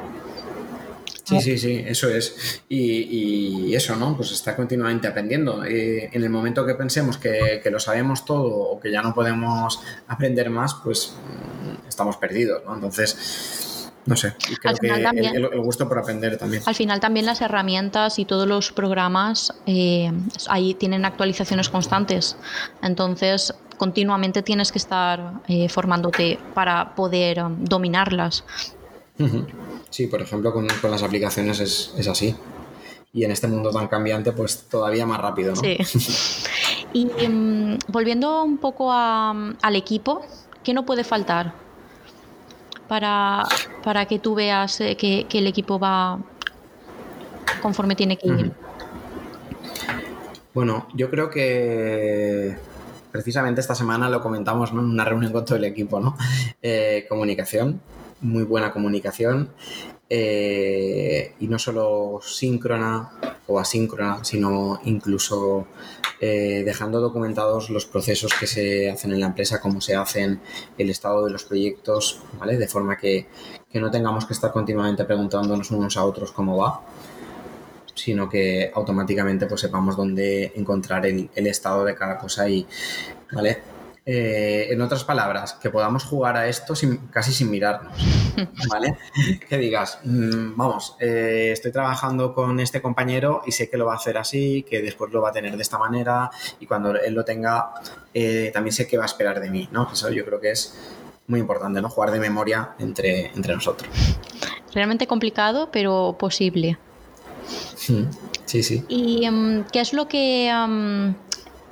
[1.23, 2.61] Sí, sí, sí, eso es.
[2.67, 4.17] Y, eso, ¿no?
[4.17, 5.63] Pues está continuamente aprendiendo.
[5.63, 9.79] Eh, en el momento que pensemos que, lo sabemos todo o que ya no podemos
[10.07, 12.75] aprender más, pues mm, estamos perdidos, ¿no?
[12.75, 13.70] Entonces,
[14.05, 16.63] no sé, creo que el, gusto por aprender también.
[16.65, 20.11] Al final también las herramientas y todos los programas eh,
[20.49, 22.35] ahí tienen actualizaciones constantes.
[22.81, 28.43] Entonces, continuamente tienes que estar eh, formándote para poder um, dominarlas.
[29.91, 32.35] Sí, por ejemplo, con, las aplicaciones es, así.
[33.13, 35.61] Y en este mundo tan cambiante, pues todavía más rápido, ¿no?
[35.61, 35.77] Sí.
[36.93, 40.25] y um, volviendo un poco al equipo,
[40.63, 41.53] ¿qué no puede faltar?
[42.91, 43.47] Para,
[43.85, 46.19] para que tú veas eh, que, el equipo va
[47.61, 48.51] conforme tiene que ir?
[50.53, 52.57] Bueno, yo creo que
[53.09, 56.17] precisamente esta semana lo comentamos en una reunión con todo el equipo, ¿no?
[56.61, 57.79] Eh, comunicación,
[58.19, 59.51] muy buena comunicación
[60.13, 63.13] eh, y no solo síncrona
[63.47, 65.67] o asíncrona, sino incluso
[66.19, 70.41] eh, dejando documentados los procesos que se hacen en la empresa, cómo se hacen,
[70.77, 72.57] el estado de los proyectos, ¿vale?
[72.57, 73.27] De forma que,
[73.73, 76.81] no tengamos que estar continuamente preguntándonos unos a otros cómo va,
[77.95, 82.67] sino que automáticamente pues sepamos dónde encontrar el, el estado de cada cosa y,
[83.31, 83.70] ¿vale?
[84.03, 86.73] Eh, en otras palabras, que podamos jugar a esto
[87.11, 87.93] casi sin mirarnos,
[88.69, 88.97] ¿vale?
[89.47, 93.93] que digas, mm, vamos, eh, estoy trabajando con este compañero y sé que lo va
[93.93, 97.13] a hacer así, que después lo va a tener de esta manera y cuando él
[97.13, 97.73] lo tenga,
[98.11, 99.87] eh, también sé qué va a esperar de mí, ¿no?
[99.93, 100.75] Eso yo creo que es
[101.27, 101.87] muy importante, ¿no?
[101.87, 103.87] Jugar de memoria entre, entre nosotros.
[104.73, 106.79] Realmente complicado, pero posible.
[107.75, 108.83] Sí, sí.
[108.87, 110.49] ¿Y em, qué es lo que...
[110.49, 111.13] Em,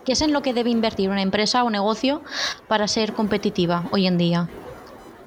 [0.05, 2.21] ¿Qué es en lo que debe invertir una empresa o negocio
[2.67, 4.49] para ser competitiva hoy en día?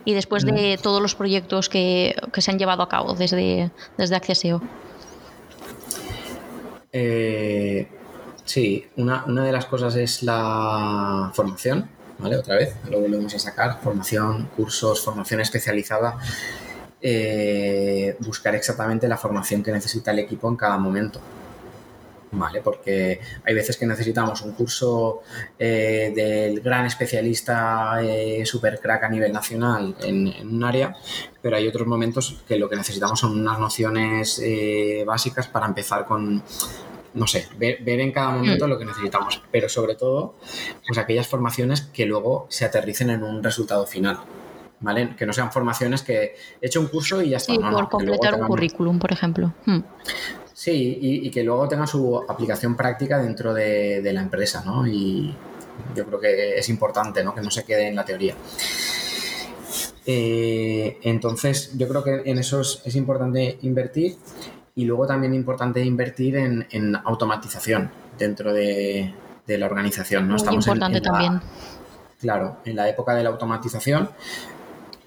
[0.05, 0.83] Y después de mm.
[0.83, 4.61] todos los proyectos que, se han llevado a cabo desde, desde Acceseo.
[6.93, 7.89] Eh,
[8.45, 12.37] sí, una, de las cosas es la formación, ¿vale?
[12.37, 16.19] Otra vez, lo volvemos a sacar, formación, cursos, formación especializada.
[17.05, 21.21] Eh, buscar exactamente la formación que necesita el equipo en cada momento.
[22.33, 22.63] ¿Vale?
[22.63, 25.21] Porque hay veces que necesitamos un curso
[25.59, 30.97] eh, del gran especialista eh, super crack a nivel nacional en, un área,
[31.41, 36.07] pero hay otros momentos que lo que necesitamos son unas nociones eh, básicas para empezar
[36.07, 36.43] con,
[37.15, 38.71] no sé, ver, en cada momento mm.
[38.71, 40.35] lo que necesitamos, pero sobre todo,
[40.87, 44.19] pues aquellas formaciones que luego se aterricen en un resultado final.
[44.85, 45.15] ¿Vale?
[45.17, 47.53] Que no sean formaciones que he hecho un curso y ya está.
[47.53, 49.55] Sí, por completar un currículum, por ejemplo.
[49.65, 49.79] Mm.
[50.63, 54.87] Sí, y, que luego tenga su aplicación práctica dentro de, la empresa, ¿no?
[54.87, 55.35] Y
[55.93, 57.35] yo creo que es importante, ¿no?
[57.35, 58.37] Que no se quede en la teoría.
[60.07, 64.15] Eh, entonces, yo creo que en eso es, importante invertir
[64.77, 69.13] y luego también importante invertir en, automatización dentro de,
[69.49, 70.37] la organización, ¿no?
[70.37, 71.41] Muy importante también.
[72.21, 74.11] Claro, en la época de la automatización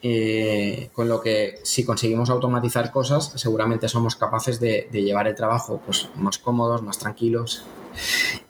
[0.08, 5.82] eh, con lo que si conseguimos automatizar cosas, seguramente somos capaces de, llevar el trabajo
[5.84, 7.66] pues, más cómodos, más tranquilos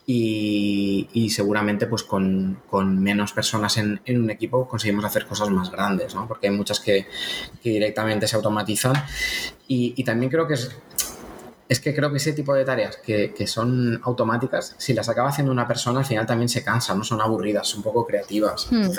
[0.05, 2.59] y, seguramente pues con,
[3.01, 6.27] menos personas en, un equipo conseguimos hacer cosas más grandes, ¿no?
[6.27, 7.07] porque hay muchas que,
[7.63, 8.93] directamente se automatizan
[9.65, 10.75] y, también creo que es,
[11.69, 15.53] es que creo que ese tipo de tareas que, son automáticas, si las acaba haciendo
[15.53, 18.67] una persona, al final también se cansa, no son aburridas, son un poco creativas.
[18.69, 18.91] Hmm.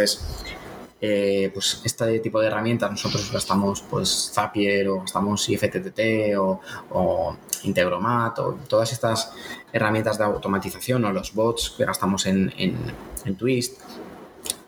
[0.98, 7.36] Eh, pues este tipo de herramientas nosotros gastamos pues Zapier o gastamos IFTTT o, o
[7.64, 9.30] Integromat o todas estas
[9.74, 12.50] herramientas de automatización o los bots que gastamos en,
[13.36, 13.78] Twist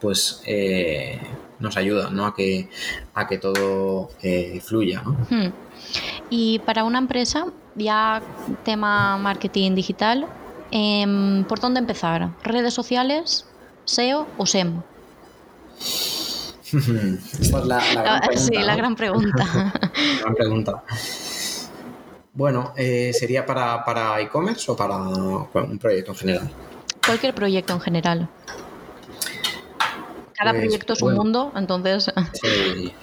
[0.01, 1.19] pues eh,
[1.61, 2.69] nos ayudan a, que,
[3.15, 5.03] a que todo eh, fluya.
[5.31, 5.49] Hmm.
[6.29, 8.21] Y para una empresa, ya
[8.65, 10.27] tema marketing digital,
[10.71, 12.31] em, ¿por dónde empezar?
[12.45, 13.47] ¿Redes sociales,
[13.87, 14.83] SEO o SEM?
[17.41, 18.37] Esta es la, gran ah, pregunta.
[18.37, 19.73] Sí, la gran pregunta.
[20.21, 20.85] gran pregunta.
[22.35, 26.51] Bueno, eh, ¿sería para, e-commerce o para un proyecto en general?
[27.05, 28.29] Cualquier proyecto en general.
[30.35, 32.13] Cada pues, proyecto es un mundo, entonces.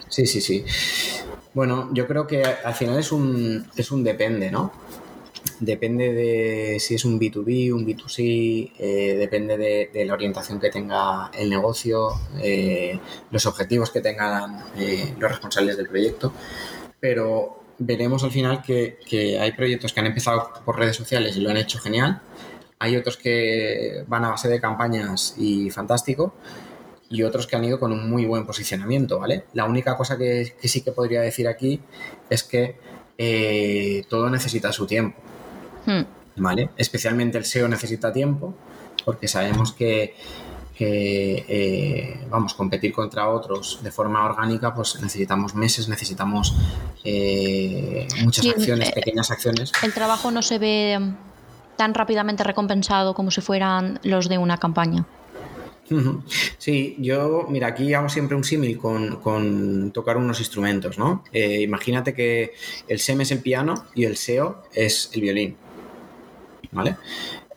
[0.09, 0.65] Sí, sí, sí,
[1.53, 4.71] Bueno, yo creo que al final es un, es un depende, ¿no?
[5.59, 11.31] Depende de si es un B2B, un B2C, eh, depende de, la orientación que tenga
[11.33, 12.09] el negocio,
[12.41, 12.99] eh,
[13.31, 16.33] los objetivos que tengan eh, los responsables del proyecto,
[16.99, 18.97] pero veremos al final que,
[19.39, 22.21] hay proyectos que han empezado por redes sociales y lo han hecho genial,
[22.77, 26.33] hay otros que van a base de campañas y fantástico,
[27.09, 29.45] y otros que han ido con un muy buen posicionamiento, ¿vale?
[29.53, 31.79] La única cosa que, sí que podría decir aquí
[32.29, 32.75] es que
[34.09, 35.17] todo necesita su tiempo,
[35.85, 36.05] hmm.
[36.37, 36.69] ¿vale?
[36.77, 38.55] Especialmente el SEO necesita tiempo,
[39.03, 40.15] porque sabemos que,
[40.79, 46.55] eh, vamos, competir contra otros de forma orgánica, pues necesitamos meses, necesitamos
[47.03, 49.71] eh, muchas acciones, pequeñas acciones.
[49.83, 50.99] El trabajo no se ve
[51.77, 55.05] tan rápidamente recompensado como si fueran los de una campaña.
[56.57, 61.23] Sí, yo, mira, aquí hago siempre un símil con, tocar unos instrumentos, ¿no?
[61.31, 62.53] Eh, imagínate que
[62.87, 65.57] el SEM es el piano y el SEO es el violín,
[66.75, 66.95] ¿vale?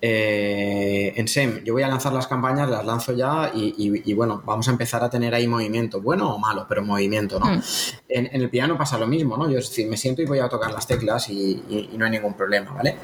[0.00, 4.68] Eh, en SEM yo voy a lanzar las campañas, las lanzo ya y, bueno, vamos
[4.68, 7.46] a empezar a tener ahí movimiento, bueno o malo, pero movimiento, ¿no?
[7.46, 7.60] Hmm.
[8.08, 9.50] En, el piano pasa lo mismo, ¿no?
[9.50, 12.34] Yo es decir, me siento y voy a tocar las teclas y, no hay ningún
[12.34, 12.96] problema, ¿vale?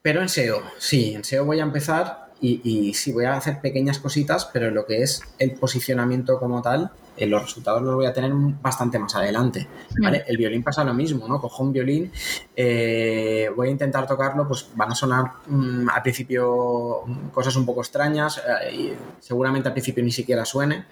[0.00, 3.98] Pero en SEO, sí, en SEO voy a empezar y, sí, voy a hacer pequeñas
[3.98, 8.14] cositas, pero lo que es el posicionamiento como tal, eh, los resultados los voy a
[8.14, 9.66] tener bastante más adelante.
[10.00, 10.24] ¿vale?
[10.26, 11.38] El violín pasa lo mismo, ¿no?
[11.40, 12.10] Cojo un violín,
[12.56, 17.82] eh, voy a intentar tocarlo, pues van a sonar mm, al principio cosas un poco
[17.82, 20.86] extrañas, eh, y seguramente al principio ni siquiera suene.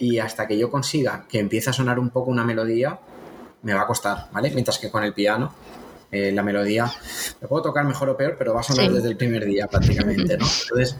[0.00, 2.98] y hasta que yo consiga que empiece a sonar un poco una melodía,
[3.62, 4.50] me va a costar, ¿vale?
[4.50, 5.52] Mientras que con el piano
[6.12, 6.92] eh, la melodía.
[7.40, 10.36] Me puedo tocar mejor o peor, pero va a sonar desde el primer día prácticamente,
[10.36, 10.44] ¿no?
[10.46, 10.96] Entonces,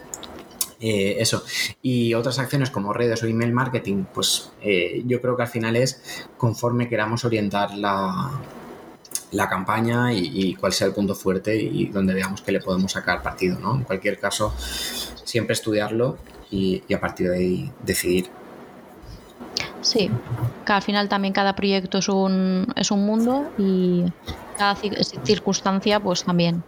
[0.81, 1.45] eh, eso.
[1.83, 5.77] Y otras acciones como redes o email marketing, pues eh, yo creo que al final
[5.77, 8.33] es conforme queramos orientar la,
[9.33, 13.23] la campaña y, cuál sea el punto fuerte y donde veamos que le podemos sacar
[13.23, 13.75] partido, ¿no?
[13.77, 14.55] En cualquier caso,
[15.25, 16.17] siempre estudiarlo
[16.51, 18.31] y, y a partir de ahí decidir.
[19.83, 20.11] Sí,
[20.65, 24.05] que al final también cada proyecto es un, es un mundo y
[24.57, 26.63] cada circunstancia pues también.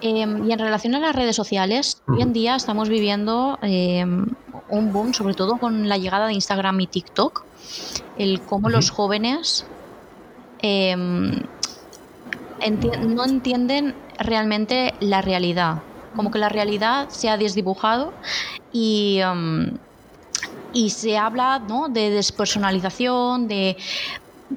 [0.00, 4.26] Em, y en relación a las redes sociales, hoy en día estamos viviendo em,
[4.68, 7.44] un boom, sobre todo con la llegada de Instagram y TikTok,
[8.18, 9.66] el cómo los jóvenes
[10.60, 11.42] em,
[13.08, 15.82] no entienden realmente la realidad,
[16.14, 18.12] como que la realidad se ha desdibujado
[18.72, 19.20] y
[20.72, 21.88] y se habla ¿no?
[21.88, 23.76] de despersonalización, de,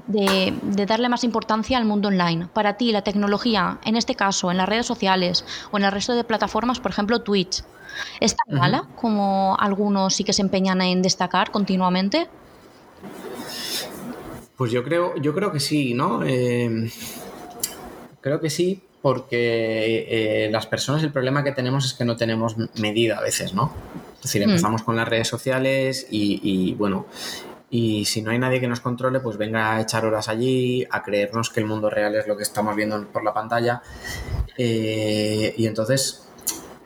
[0.07, 0.53] de,
[0.85, 2.47] darle más importancia al mundo online.
[2.53, 6.13] Para ti, la tecnología, en este caso, en las redes sociales o en el resto
[6.13, 7.63] de plataformas, por ejemplo, Twitch,
[8.19, 12.27] ¿es tan mala como algunos sí que se empeñan en destacar continuamente?
[14.55, 16.23] Pues yo creo, yo creo que sí, ¿no?
[16.23, 16.89] Eh,
[18.21, 22.55] creo que sí, porque eh, las personas el problema que tenemos es que no tenemos
[22.79, 23.71] medida a veces, ¿no?
[24.15, 24.49] Es decir, mm.
[24.49, 27.05] empezamos con las redes sociales y, bueno,
[27.77, 31.03] y si no hay nadie que nos controle, pues venga a echar horas allí, a
[31.03, 33.81] creernos que el mundo real es lo que estamos viendo por la pantalla.
[34.57, 36.25] Eh, y entonces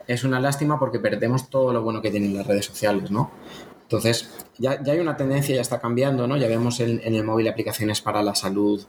[0.07, 3.29] es una lástima porque perdemos todo lo bueno que tienen las redes sociales, ¿no?
[3.83, 6.37] Entonces, ya, hay una tendencia, ya está cambiando, ¿no?
[6.37, 8.83] Ya vemos en el móvil aplicaciones para la salud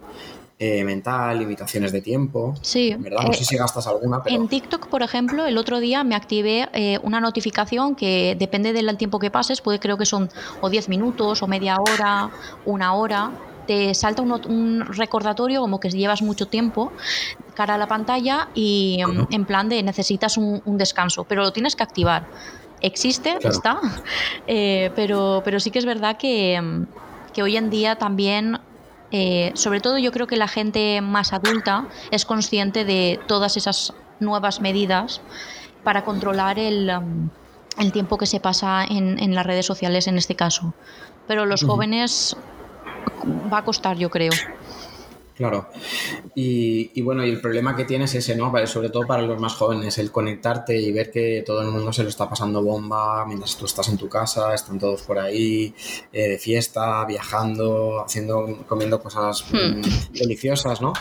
[0.63, 2.53] eh, mental, limitaciones de tiempo.
[2.61, 2.95] Sí.
[2.99, 3.23] ¿Verdad?
[3.27, 6.99] No sé si gastas alguna, En TikTok, por ejemplo, el otro día me activé eh,
[7.03, 10.29] una notificación que depende del tiempo que pases, puede creo que son
[10.61, 12.29] o 10 minutos, o media hora,
[12.67, 13.31] una hora.
[13.67, 16.93] Te salta un, recordatorio como que llevas mucho tiempo
[17.55, 18.99] cara a la pantalla y
[19.31, 22.27] en plan de necesitas un, descanso, pero lo tienes que activar.
[22.83, 23.81] Existe, está,
[24.47, 26.85] eh, pero, pero sí que es verdad que,
[27.33, 28.59] que hoy en día también
[29.13, 33.93] eh, sobre todo yo creo que la gente más adulta es consciente de todas esas
[34.21, 35.21] nuevas medidas
[35.83, 40.75] para controlar el, um, tiempo que se pasa en, las redes sociales en este caso.
[41.27, 42.37] Pero los jóvenes
[43.53, 44.33] va a costar, yo creo.
[45.41, 45.69] Claro.
[46.35, 48.53] Y, bueno, y el problema que tienes es ese, ¿no?
[48.67, 52.03] Sobre todo para los más jóvenes, el conectarte y ver que todo el mundo se
[52.03, 55.75] lo está pasando bomba mientras tú estás en tu casa, están todos por ahí,
[56.13, 59.79] eh, de fiesta, viajando, haciendo, comiendo cosas hmm.
[59.79, 60.93] mm, deliciosas, ¿no?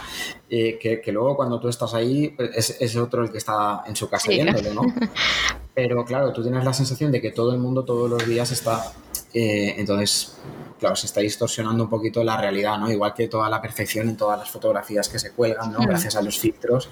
[0.49, 4.07] Eh, que, luego cuando tú estás ahí pues, es, otro el que está en su
[4.09, 4.83] casa viéndolo, ¿no?
[5.75, 8.93] Pero claro, tú tienes la sensación de que todo el mundo todos los días está...
[9.33, 10.35] Eh, entonces
[10.79, 12.89] claro, se está distorsionando un poquito la realidad, ¿no?
[12.89, 15.79] Igual que toda la perfección en todas las fotografías que se cuelgan, ¿no?
[15.79, 16.89] Gracias a los filtros,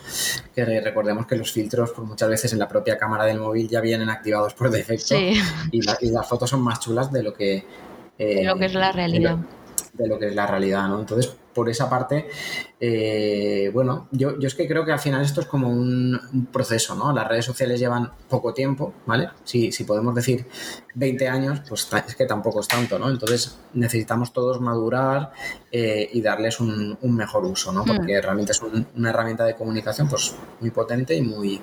[0.53, 3.81] que recordemos que los filtros, pues muchas veces en la propia cámara del móvil ya
[3.81, 5.15] vienen activados por defecto
[5.71, 7.65] y, las fotos son más chulas de lo que...
[8.17, 9.37] de lo que es la realidad.
[9.37, 9.56] de lo
[9.97, 10.99] que es la realidad, ¿no?
[10.99, 12.27] Entonces, por esa parte,
[12.79, 16.93] eh, bueno, yo, yo, es que creo que al final esto es como un, proceso,
[16.93, 17.11] ¿no?
[17.11, 19.29] Las redes sociales llevan poco tiempo, ¿vale?
[19.43, 20.45] Si, si podemos decir
[20.93, 23.09] 20 años, pues es que tampoco es tanto, ¿no?
[23.09, 25.31] Entonces necesitamos todos madurar
[25.71, 27.83] eh, y darles un, mejor uso, ¿no?
[27.83, 28.21] Porque mm.
[28.21, 31.59] realmente es una herramienta de comunicación pues muy potente y muy,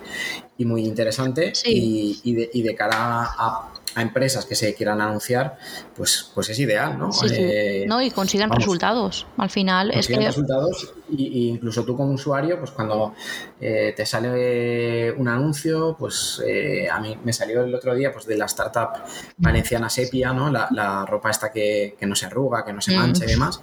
[0.59, 5.57] y muy interesante y, de, y de cara a a empresas que se quieran anunciar,
[5.97, 7.11] pues, pues es ideal, ¿no?
[7.31, 9.27] Eh, no, y consigan resultados.
[9.37, 10.17] Al final es que...
[10.17, 13.15] resultados y, incluso tú como usuario, pues cuando
[13.61, 18.27] eh, te sale un anuncio, pues eh, a mí me salió el otro día pues
[18.27, 19.05] de la startup
[19.37, 20.51] valenciana Sepia, ¿no?
[20.51, 22.97] La, ropa esta que, no se arruga, que no se mm.
[22.97, 23.61] mancha y demás.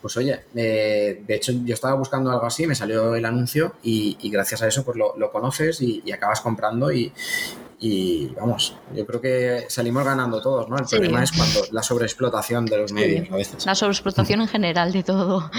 [0.00, 4.62] Pues oye, de hecho yo estaba buscando algo así, me salió el anuncio y, gracias
[4.62, 7.12] a eso pues lo, conoces y acabas comprando y,
[7.84, 10.78] y vamos, yo creo que salimos ganando todos, ¿no?
[10.78, 13.66] El problema es cuando la sobreexplotación de los medios a veces.
[13.66, 15.50] La sobreexplotación en general de todo.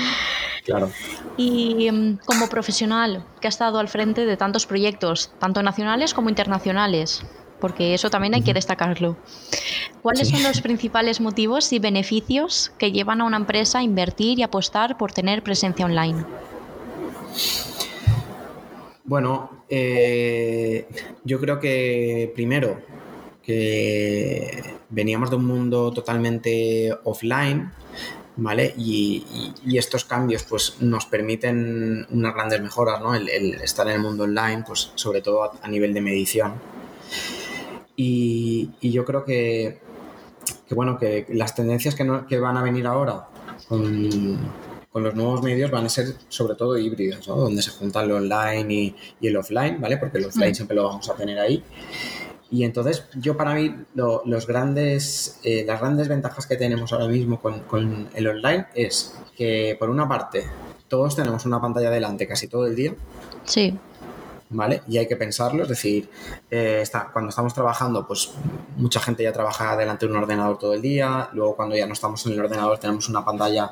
[0.64, 0.90] Claro.
[1.36, 6.30] Y em, como profesional que ha estado al frente de tantos proyectos, tanto nacionales como
[6.30, 7.26] internacionales,
[7.60, 9.18] porque eso también hay que destacarlo.
[10.02, 14.44] ¿Cuáles son los principales motivos y beneficios que llevan a una empresa a invertir y
[14.44, 16.24] apostar por tener presencia online?
[19.04, 20.86] Bueno, eh,
[21.24, 22.80] yo creo que primero
[23.42, 27.72] que veníamos de un mundo totalmente offline,
[28.36, 28.76] ¿vale?
[28.78, 29.26] Y,
[29.76, 33.16] estos cambios pues nos permiten unas grandes mejoras, ¿no?
[33.16, 33.28] El,
[33.64, 36.54] estar en el mundo online, pues sobre todo a, nivel de medición.
[37.96, 39.80] Y, yo creo que,
[40.70, 43.28] bueno, que las tendencias que, van a venir ahora
[43.68, 44.38] con
[44.94, 47.36] con los nuevos medios van a ser sobre todo híbridos, ¿no?
[47.36, 48.74] donde se juntan lo online
[49.20, 49.98] y, el offline, ¿vale?
[49.98, 50.56] Porque el offline mm.
[50.56, 51.64] siempre lo vamos a tener ahí.
[52.52, 57.42] Y entonces, yo para mí, los grandes, eh, las grandes ventajas que tenemos ahora mismo
[57.42, 60.44] con, con, el online es que, por una parte,
[60.88, 62.94] todos tenemos una pantalla delante casi todo el día.
[63.46, 63.76] Sí.
[64.54, 64.84] ¿Vale?
[64.88, 66.10] Y hay que pensarlo, es decir,
[66.50, 68.32] eh, está, cuando estamos trabajando, pues
[68.78, 71.94] mucha gente ya trabaja delante de un ordenador todo el día, luego cuando ya no
[71.94, 73.72] estamos en el ordenador tenemos una pantalla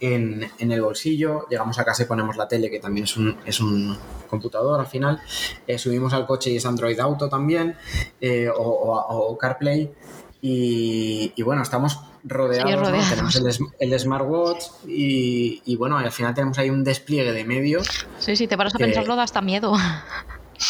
[0.00, 3.60] en, el bolsillo, llegamos a casa y ponemos la tele, que también es un, es
[3.60, 3.96] un
[4.28, 5.20] computador al final,
[5.66, 7.76] eh, subimos al coche y es Android Auto también,
[8.20, 9.92] eh, o, CarPlay,
[10.40, 17.32] y bueno, estamos rodeados, tenemos el, smartwatch y, bueno, al final tenemos ahí un despliegue
[17.32, 18.06] de medios.
[18.18, 19.74] Sí, sí, te paras a pensarlo, da hasta miedo.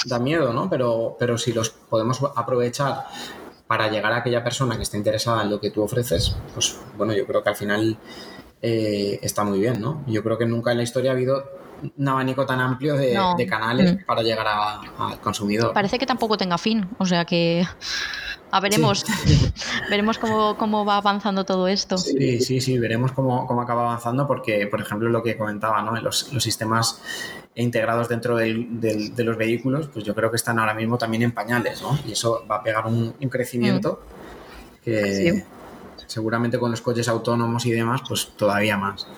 [0.06, 0.70] Da miedo, ¿no?
[0.70, 3.04] Pero, pero si los podemos aprovechar
[3.66, 7.12] para llegar a aquella persona que esté interesada en lo que tú ofreces, pues bueno,
[7.12, 7.98] yo creo que al final
[8.62, 10.02] eh, está muy bien, ¿no?
[10.06, 11.44] Yo creo que nunca en la historia ha habido
[11.98, 14.06] un abanico tan amplio de, canales mm.
[14.06, 15.74] para llegar al consumidor.
[15.74, 17.66] Parece que tampoco tenga fin, o sea que
[18.54, 19.04] a veremos,
[19.90, 21.98] veremos cómo, va avanzando todo esto.
[21.98, 26.00] Sí, sí, sí, veremos cómo, acaba avanzando porque, por ejemplo, lo que comentaba, ¿no?
[26.00, 27.00] los, sistemas
[27.56, 31.82] integrados dentro de los vehículos, pues yo creo que están ahora mismo también en pañales,
[31.82, 31.98] ¿no?
[32.06, 34.84] Y eso va a pegar un, crecimiento mm.
[34.84, 35.44] que
[36.06, 39.08] seguramente con los coches autónomos y demás, pues todavía más.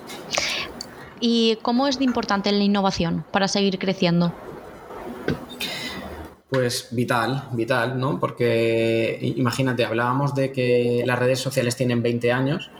[1.20, 4.32] ¿Y cómo es de importante la innovación para seguir creciendo?
[6.48, 8.20] Pues vital, vital, ¿no?
[8.20, 12.70] Porque imagínate, hablábamos de que las redes sociales tienen 20 años,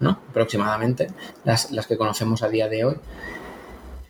[0.00, 0.20] ¿no?
[0.30, 1.08] Aproximadamente,
[1.44, 2.96] las, las que conocemos a día de hoy.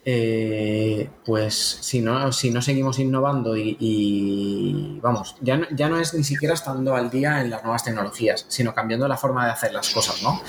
[0.08, 6.14] Eh, pues si no, si no seguimos innovando y, vamos, ya no, ya no, es
[6.14, 9.72] ni siquiera estando al día en las nuevas tecnologías, sino cambiando la forma de hacer
[9.72, 10.40] las cosas, ¿no?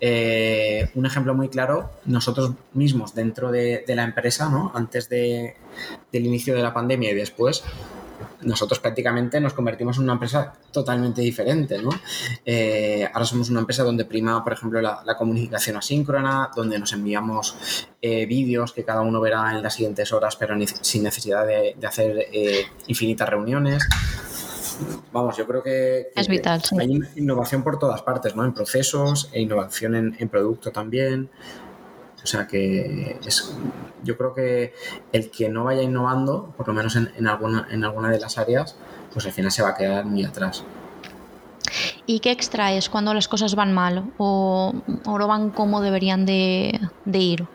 [0.00, 4.72] Eh, un ejemplo muy claro, nosotros mismos dentro de, de la empresa, ¿no?
[4.74, 5.56] Antes de,
[6.10, 7.64] del inicio de la pandemia y después,
[8.42, 11.90] nosotros prácticamente nos convertimos en una empresa totalmente diferente, ¿no?
[12.44, 17.56] Eh, ahora somos una empresa donde prima, por ejemplo, la, comunicación asíncrona, donde nos enviamos
[18.00, 22.28] eh, vídeos que cada uno verá en las siguientes horas, pero sin necesidad de, hacer
[22.32, 23.86] eh, infinitas reuniones.
[25.12, 28.44] Vamos, yo creo que, es vital, hay innovación por todas partes, ¿no?
[28.44, 31.30] En procesos e innovación en, en producto también.
[32.22, 33.54] O sea que es,
[34.02, 34.74] yo creo que
[35.12, 38.76] el que no vaya innovando, por lo menos en, alguna, en alguna de las áreas,
[39.12, 40.64] pues al final se va a quedar muy atrás.
[42.06, 46.80] ¿Y qué extraes cuando las cosas van mal o, no van como deberían de,
[47.12, 47.46] ir?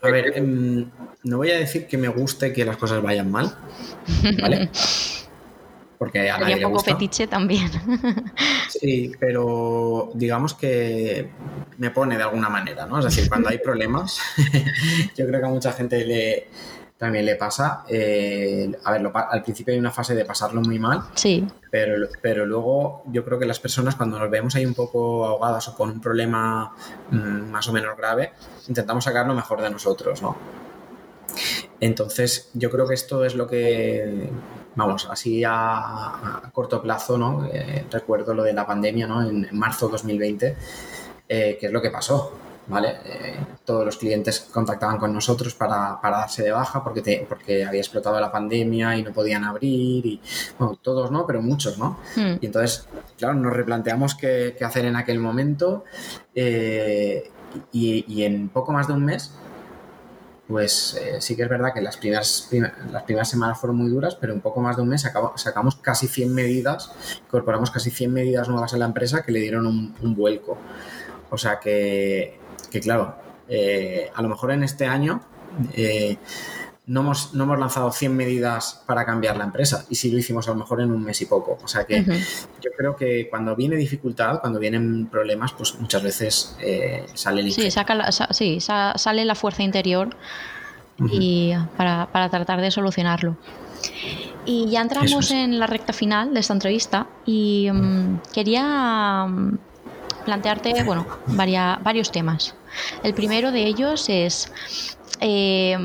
[0.00, 0.90] A ver, em,
[1.24, 3.56] no voy a decir que me guste que las cosas vayan mal,
[4.40, 4.70] ¿vale?
[5.98, 7.70] porque a un poco fetiche también.
[8.68, 11.30] Sí, pero digamos que
[11.78, 12.98] me pone de alguna manera, ¿no?
[12.98, 14.20] Es decir, cuando hay problemas,
[15.16, 16.48] yo creo que a mucha gente le,
[16.98, 17.84] también le pasa.
[17.88, 21.46] Eh, a ver, al principio hay una fase de pasarlo muy mal, sí.
[21.70, 25.66] pero, pero luego yo creo que las personas cuando nos vemos ahí un poco ahogadas
[25.68, 26.74] o con un problema
[27.10, 28.32] mm, más o menos grave,
[28.68, 30.36] intentamos sacar lo mejor de nosotros, ¿no?
[31.80, 34.28] Entonces, yo creo que esto es lo que,
[34.78, 37.46] vamos, así a, corto plazo, ¿no?
[37.52, 39.28] Eh, recuerdo lo de la pandemia, ¿no?
[39.28, 40.56] En, marzo de 2020,
[41.28, 42.32] eh, que es lo que pasó.
[42.68, 42.96] ¿vale?
[43.04, 48.20] Eh, todos los clientes contactaban con nosotros para, darse de baja porque, porque había explotado
[48.20, 50.20] la pandemia y no podían abrir, y
[50.58, 51.98] bueno, todos no, pero muchos, ¿no?
[52.14, 52.36] Hmm.
[52.40, 55.84] Y entonces, claro, nos replanteamos qué, hacer en aquel momento
[56.34, 57.30] eh,
[57.72, 59.32] y, en poco más de un mes
[60.48, 62.48] pues eh, sí que es verdad que las primeras,
[62.90, 65.02] las primeras semanas fueron muy duras, pero en poco más de un mes
[65.36, 66.90] sacamos casi 100 medidas,
[67.26, 70.56] incorporamos casi 100 medidas nuevas en la empresa que le dieron un, un vuelco.
[71.30, 72.38] O sea que,
[72.70, 73.16] que claro,
[73.48, 75.20] eh, a lo mejor en este año
[75.74, 76.16] eh,
[76.88, 80.48] no, hemos, no hemos lanzado 100 medidas para cambiar la empresa y sí lo hicimos
[80.48, 81.58] a lo mejor en un mes y poco.
[81.62, 86.56] O sea que yo creo que cuando viene dificultad, cuando vienen problemas, pues muchas veces
[86.60, 90.16] eh, sale el sí, saca sí, sale la fuerza interior
[91.12, 93.36] y para, tratar de solucionarlo.
[94.46, 99.58] Y ya entramos en la recta final de esta entrevista y mm, quería mm,
[100.24, 102.54] plantearte bueno, varios temas.
[103.02, 104.50] El primero de ellos es,
[105.20, 105.76] eh,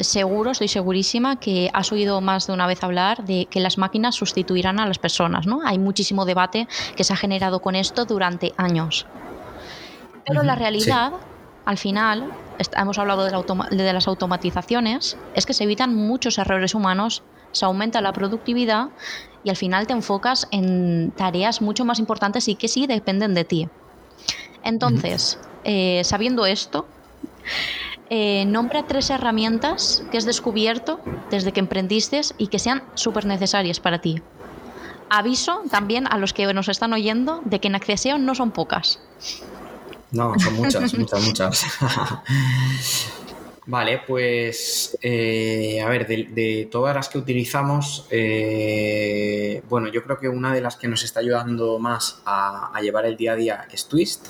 [0.00, 4.14] seguro, estoy segurísima que has oído más de una vez hablar de que las máquinas
[4.14, 5.46] sustituirán a las personas.
[5.46, 5.60] ¿no?
[5.64, 9.06] Hay muchísimo debate que se ha generado con esto durante años.
[10.26, 11.12] Pero la realidad,
[11.64, 12.30] al final,
[12.76, 17.22] hemos hablado de, de las automatizaciones, es que se evitan muchos errores humanos,
[17.52, 18.88] se aumenta la productividad
[19.44, 23.44] y al final te enfocas en tareas mucho más importantes y que sí dependen de
[23.44, 23.68] ti.
[24.62, 26.86] Entonces, eh, sabiendo esto,
[28.10, 33.80] eh, nombra tres herramientas que has descubierto desde que emprendiste y que sean súper necesarias
[33.80, 34.20] para ti.
[35.10, 39.00] Aviso también a los que nos están oyendo de que en Acceseo no son pocas.
[40.10, 41.64] No, son muchas, muchas, muchas.
[43.66, 48.06] Vale, pues eh, a ver, de, todas las que utilizamos,
[49.68, 53.16] bueno, yo creo que una de las que nos está ayudando más a llevar el
[53.16, 54.26] día a día es Twist.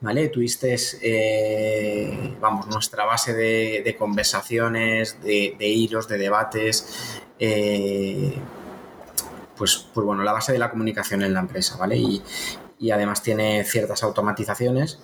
[0.00, 0.28] ¿Vale?
[0.28, 8.34] Twist es, eh, vamos, nuestra base de, conversaciones, de, hilos, de debates, eh,
[9.56, 11.96] pues, pues bueno, la base de la comunicación en la empresa, ¿vale?
[11.96, 12.22] Y,
[12.92, 14.98] además tiene ciertas automatizaciones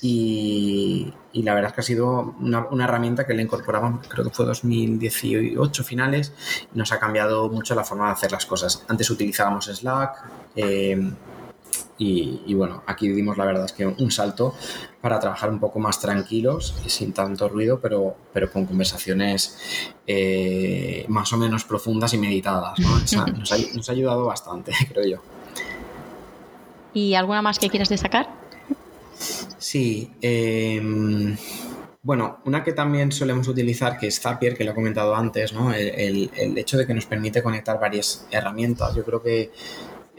[0.00, 4.46] y, la verdad es que ha sido una, herramienta que le incorporamos, creo que fue
[4.46, 6.32] 2018 finales,
[6.74, 8.84] y nos ha cambiado mucho la forma de hacer las cosas.
[8.88, 10.24] Antes utilizábamos Slack,
[10.56, 11.12] eh,
[12.00, 14.54] y, bueno, aquí dimos la verdad es que un salto
[15.00, 19.58] para trabajar un poco más tranquilos y sin tanto ruido, pero, pero con conversaciones
[20.06, 22.78] eh, más o menos profundas y meditadas.
[22.78, 25.22] nos, ha, ayudado bastante, creo yo.
[26.94, 28.28] ¿Y alguna más que quieras destacar?
[29.58, 30.12] Sí.
[30.20, 31.36] Em,
[32.02, 35.72] bueno, una que también solemos utilizar, que es Zapier, que lo he comentado antes, ¿no?
[35.72, 38.94] el, hecho de que nos permite conectar varias herramientas.
[38.94, 39.50] Yo creo que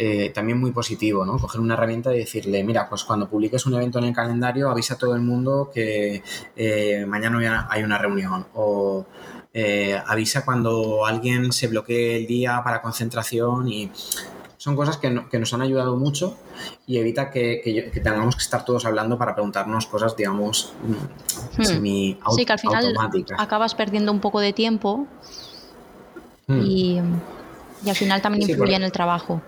[0.01, 1.37] eh, también muy positivo, ¿no?
[1.37, 4.93] Coger una herramienta y decirle, mira, pues cuando publiques un evento en el calendario, avisa
[4.93, 6.23] a todo el mundo que
[6.55, 9.05] eh, mañana hay una reunión o
[9.53, 13.91] eh, avisa cuando alguien se bloquee el día para concentración y
[14.55, 16.37] son cosas que, nos han ayudado mucho
[16.87, 20.71] y evita que, tengamos que estar todos hablando para preguntarnos cosas, digamos,
[21.57, 21.61] hmm.
[21.61, 22.95] semi Sí, que al final
[23.37, 25.07] acabas perdiendo un poco de tiempo
[26.47, 26.61] hmm.
[26.63, 26.99] y,
[27.85, 29.41] al final también influye en el trabajo.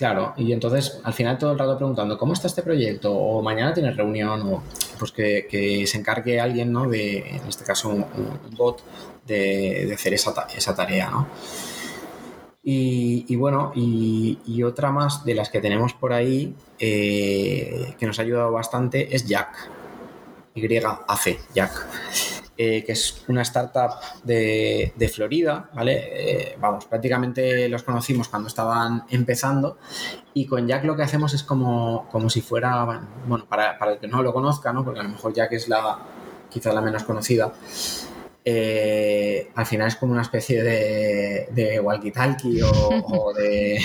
[0.00, 3.12] Claro, y entonces al final todo el rato preguntando, ¿cómo está este proyecto?
[3.12, 4.62] O mañana tienes reunión, o
[4.98, 6.88] pues que, se encargue alguien, ¿no?
[6.88, 8.06] De, en este caso, un,
[8.56, 8.82] bot,
[9.26, 11.28] de, hacer esa, esa tarea, ¿no?
[12.62, 18.22] Y, bueno, y, otra más de las que tenemos por ahí eh, que nos ha
[18.22, 19.68] ayudado bastante es Jack.
[20.54, 22.39] YAC, Jack.
[22.62, 23.92] Eh, que es una startup
[24.22, 26.10] de, Florida, ¿vale?
[26.12, 29.78] Eh, vamos, prácticamente los conocimos cuando estaban empezando
[30.34, 32.84] y con Jack lo que hacemos es como, como si fuera,
[33.26, 34.84] bueno, para, el que no lo conozca, ¿no?
[34.84, 36.00] Porque a lo mejor Jack es la,
[36.50, 37.50] quizá la menos conocida.
[38.44, 43.80] Eh, al final es como una especie de, walkie-talkie o, de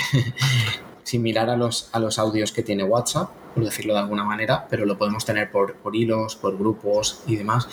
[1.02, 4.84] similar a los, a los audios que tiene WhatsApp, por decirlo de alguna manera, pero
[4.84, 7.66] lo podemos tener por, por hilos, por grupos y demás.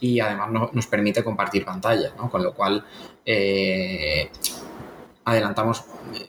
[0.00, 2.28] Y además nos permite compartir pantalla, ¿no?
[2.28, 2.84] con lo cual
[3.24, 4.32] eh,
[5.24, 5.84] adelantamos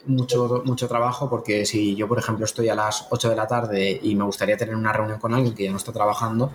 [0.06, 4.00] mucho, mucho trabajo porque si yo, por ejemplo, estoy a las 8 de la tarde
[4.04, 6.52] y me gustaría tener una reunión con alguien que ya no está trabajando,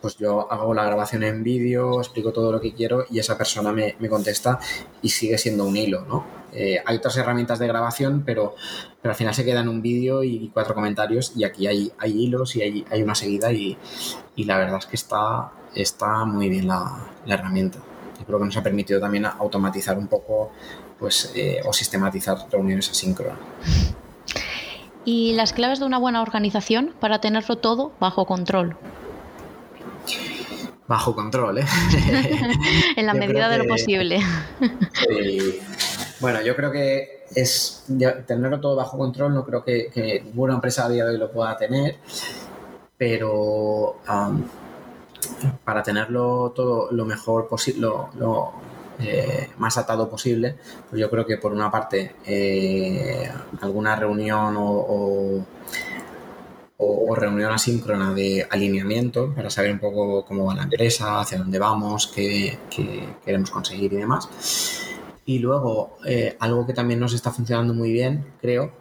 [0.00, 3.72] pues yo hago la grabación en vídeo, explico todo lo que quiero y esa persona
[3.72, 4.58] me, contesta
[5.02, 6.24] y sigue siendo un hilo, ¿no?
[6.52, 8.54] Eh, hay otras herramientas de grabación, pero,
[9.00, 12.24] pero al final se queda en un vídeo y cuatro comentarios y aquí hay, hay
[12.24, 13.76] hilos y hay, hay una seguida y,
[14.36, 17.78] la verdad es que está, está muy bien la, herramienta.
[18.18, 20.50] Yo creo que nos ha permitido también automatizar un poco
[20.98, 23.38] pues, eh, o sistematizar reuniones asíncronas.
[25.04, 28.76] ¿Y las claves de una buena organización para tenerlo todo bajo control?
[30.90, 31.64] Bajo control, ¿eh?
[32.96, 34.18] en la medida de lo posible.
[36.18, 37.84] Bueno, yo creo que es
[38.26, 41.56] tenerlo todo bajo control, no creo que, ninguna empresa a día de hoy lo pueda
[41.56, 41.98] tener,
[42.98, 44.00] pero
[45.62, 47.86] para tenerlo todo lo mejor posible,
[48.18, 48.52] lo,
[48.98, 50.56] eh, más atado posible,
[50.90, 53.30] pues yo creo que por una parte eh,
[53.60, 55.46] alguna reunión o,
[57.14, 62.06] reunión asíncrona de alineamiento para saber un poco cómo va la empresa, hacia dónde vamos,
[62.14, 62.58] qué,
[63.24, 64.28] queremos conseguir y demás.
[65.26, 68.72] Y luego, eh, algo que también nos está funcionando muy bien, creo,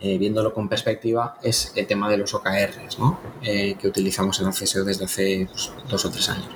[0.00, 3.18] viéndolo con perspectiva, es el tema de los OKRs, ¿no?
[3.42, 6.48] que utilizamos en Accesio desde hace pues, dos o tres años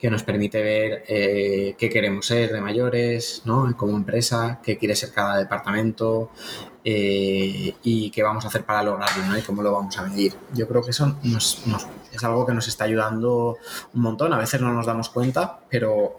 [0.00, 3.76] que nos permite ver eh, qué queremos ser de mayores, ¿no?
[3.76, 6.30] Como empresa, qué quiere ser cada departamento
[6.84, 9.38] eh, y qué vamos a hacer para lograrlo, ¿no?
[9.38, 10.34] Y cómo lo vamos a medir.
[10.54, 13.58] Yo creo que eso es algo que nos está ayudando
[13.94, 14.32] un montón.
[14.32, 16.18] A veces no nos damos cuenta, pero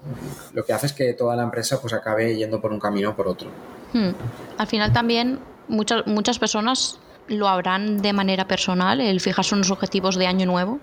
[0.53, 3.16] lo que hace es que toda la empresa pues acabe yendo por un camino o
[3.16, 3.49] por otro.
[3.93, 4.12] Hmm.
[4.57, 10.18] Al final también muchas, muchas personas lo habrán de manera personal, el fijarse unos objetivos
[10.18, 10.80] de año nuevo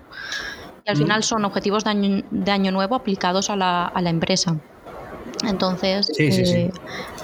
[0.88, 4.56] al final son objetivos de año, nuevo aplicados a la, empresa.
[5.46, 6.72] Entonces, eh,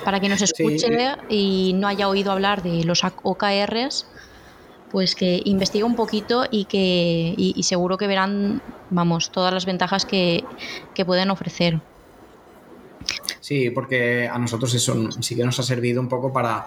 [0.05, 0.89] para quien nos escuche
[1.29, 4.07] y no haya oído hablar de los OKRs,
[4.91, 10.05] pues que investigue un poquito y que y, seguro que verán, vamos, todas las ventajas
[10.05, 10.45] que,
[10.95, 11.81] que pueden ofrecer.
[13.41, 16.67] Sí, porque a nosotros eso sí que nos ha servido un poco para,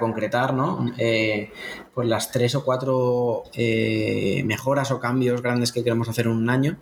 [0.00, 0.92] concretar, ¿no?
[0.98, 1.52] Eh,
[1.94, 6.50] pues las tres o cuatro eh, mejoras o cambios grandes que queremos hacer en un
[6.50, 6.76] año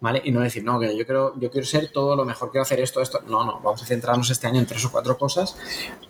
[0.00, 0.20] ¿vale?
[0.24, 2.80] Y no decir, no, que yo quiero, yo quiero ser todo lo mejor, quiero hacer
[2.80, 3.20] esto, esto.
[3.28, 5.56] No, no, vamos a centrarnos este año en tres o cuatro cosas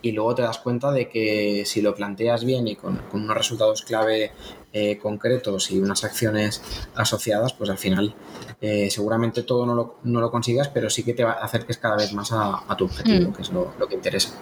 [0.03, 3.82] y luego te das cuenta de que si lo planteas bien y con, unos resultados
[3.82, 4.32] clave
[4.72, 6.62] eh, concretos y unas acciones
[6.95, 8.14] asociadas, pues al final
[8.61, 11.97] eh, seguramente todo no lo, no lo, consigas, pero sí que te va acerques cada
[11.97, 13.34] vez más a, tu objetivo, mm.
[13.34, 14.32] que es lo, lo que interesa.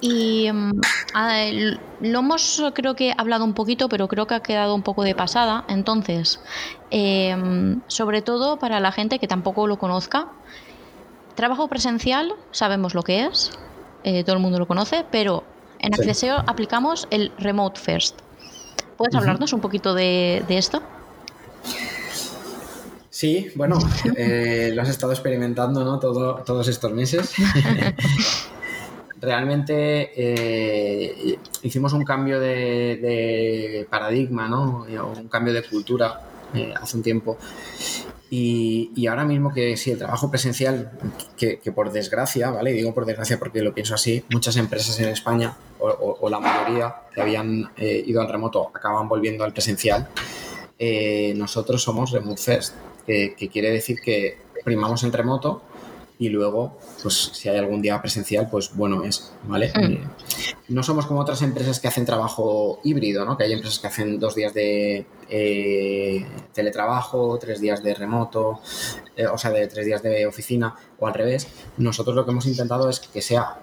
[0.00, 0.80] Y mm,
[2.00, 5.14] lo hemos creo que hablado un poquito, pero creo que ha quedado un poco de
[5.14, 5.64] pasada.
[5.68, 6.40] Entonces,
[6.90, 10.28] em, sobre todo para la gente que tampoco lo conozca,
[11.34, 13.52] trabajo presencial sabemos lo que es,
[14.04, 15.44] eh, todo el mundo lo conoce, pero
[15.78, 18.20] en Acceseo aplicamos el Remote First.
[18.96, 20.82] ¿Puedes hablarnos un poquito de, esto?
[23.10, 23.78] Sí, bueno,
[24.16, 25.98] eh, lo has estado experimentando ¿no?
[25.98, 27.32] todos estos meses.
[29.24, 34.86] realmente eh, hicimos un cambio de, paradigma, ¿no?
[34.86, 36.20] Un cambio de cultura
[36.54, 37.36] eh, hace un tiempo.
[38.30, 40.90] Y, ahora mismo que sí, el trabajo presencial,
[41.36, 42.72] que, por desgracia, ¿vale?
[42.72, 47.20] digo por desgracia porque lo pienso así, muchas empresas en España, o, la mayoría que
[47.20, 50.08] habían eh, ido al remoto, acaban volviendo al presencial.
[51.36, 52.74] nosotros somos Remote First,
[53.06, 55.62] que, que quiere decir que primamos en remoto
[56.18, 59.72] y luego, pues si hay algún día presencial, pues bueno es, ¿vale?
[59.74, 59.92] Mm.
[59.92, 60.00] Eh,
[60.68, 63.36] no somos como otras empresas que hacen trabajo híbrido, ¿no?
[63.36, 68.60] Que hay empresas que hacen dos días de eh, teletrabajo, tres días de remoto,
[69.16, 71.48] eh, o sea, de tres días de oficina o al revés.
[71.78, 73.58] Nosotros lo que hemos intentado es que sea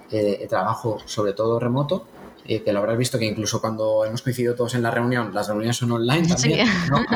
[0.50, 2.06] trabajo sobre todo remoto,
[2.46, 5.78] que lo habrás visto que incluso cuando hemos coincidido todos en la reunión, las reuniones
[5.78, 6.98] son online también, ¿no?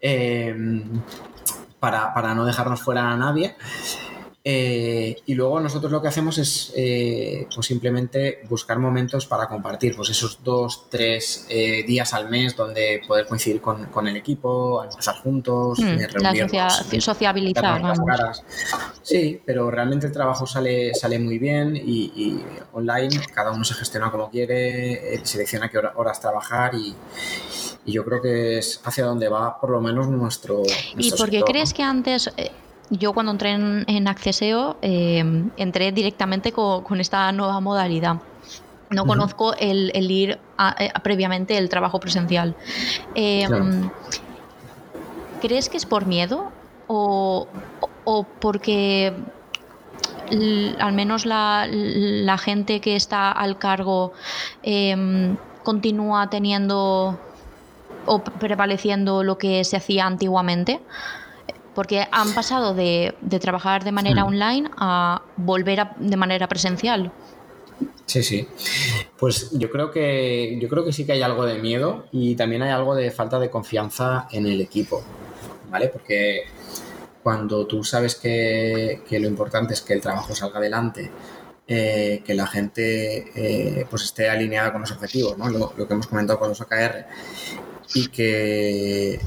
[1.80, 3.56] para, para no dejarnos fuera a nadie.
[4.50, 9.94] Eh, y luego nosotros lo que hacemos es eh, pues simplemente buscar momentos para compartir,
[9.94, 14.80] pues esos dos, tres eh, días al mes donde poder coincidir con, con el equipo,
[14.80, 17.82] almorzar juntos, mm, reunirnos, sociabilizar.
[19.02, 22.40] Sí, pero realmente el trabajo sale, sale muy bien y,
[22.72, 26.94] online cada uno se gestiona como quiere, selecciona qué horas trabajar y,
[27.84, 30.62] y yo creo que es hacia donde va por lo menos nuestro...
[30.96, 32.30] ¿Y por qué crees que antes...
[32.90, 35.22] Yo cuando entré en, Acceseo eh,
[35.56, 38.16] entré directamente con, esta nueva modalidad.
[38.90, 40.38] No conozco el, ir
[40.78, 42.56] eh, previamente el trabajo presencial.
[45.40, 46.50] ¿Crees que es por miedo
[46.86, 47.46] o,
[48.40, 49.12] porque
[50.80, 54.14] al menos la, la, gente que está al cargo
[55.62, 57.18] continúa teniendo
[58.06, 60.80] o prevaleciendo lo que se hacía antiguamente?
[61.78, 64.26] Porque han pasado de, trabajar de manera hmm.
[64.26, 67.12] online a volver de manera presencial.
[68.04, 68.48] Sí, sí.
[69.16, 72.62] Pues yo creo que yo creo que sí que hay algo de miedo y también
[72.62, 75.04] hay algo de falta de confianza en el equipo,
[75.70, 75.86] ¿vale?
[75.86, 76.46] Porque
[77.22, 81.12] cuando tú sabes que, lo importante es que el trabajo salga adelante,
[81.68, 85.48] eh, que la gente eh, pues esté alineada con los objetivos, ¿no?
[85.48, 87.06] Lo, lo, que hemos comentado con los OKR
[87.94, 89.20] y que,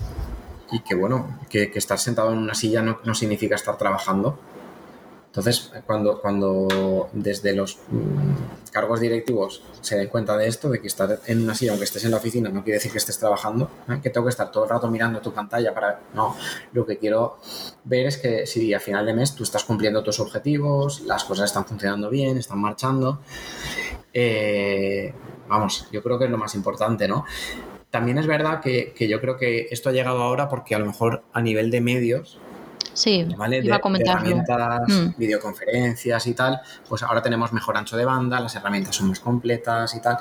[0.80, 4.40] que bueno, que, estar sentado en una silla no, no significa estar trabajando
[5.32, 10.88] entonces, cuando, cuando desde los mm, cargos directivos se den cuenta de esto, de que
[10.88, 13.72] estar en una silla, aunque estés en la oficina, no quiere decir que estés trabajando,
[13.88, 14.02] ¿eh?
[14.04, 16.02] que tengo que estar todo el rato mirando tu pantalla para...
[16.14, 16.36] No,
[16.74, 17.38] lo que quiero
[17.86, 21.46] ver es que si a final de mes tú estás cumpliendo tus objetivos, las cosas
[21.46, 23.22] están funcionando bien, están marchando,
[24.12, 25.14] eh,
[25.48, 27.24] vamos, yo creo que es lo más importante, ¿no?
[27.92, 30.86] También es verdad que, que yo creo que esto ha llegado ahora porque a lo
[30.86, 32.40] mejor a nivel de medios,
[32.94, 33.26] Sí,
[33.64, 34.28] iba a comentarlo.
[34.28, 35.18] herramientas, mm.
[35.18, 39.96] videoconferencias y tal, pues ahora tenemos mejor ancho de banda, las herramientas son más completas
[39.96, 40.18] y tal,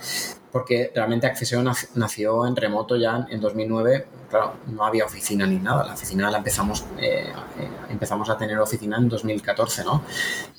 [0.52, 1.62] porque realmente Acceseo
[1.94, 6.38] nació en remoto ya en 2009, claro, no había oficina ni nada, la oficina la
[6.38, 10.02] empezamos, eh, eh, empezamos a tener oficina en 2014, ¿no?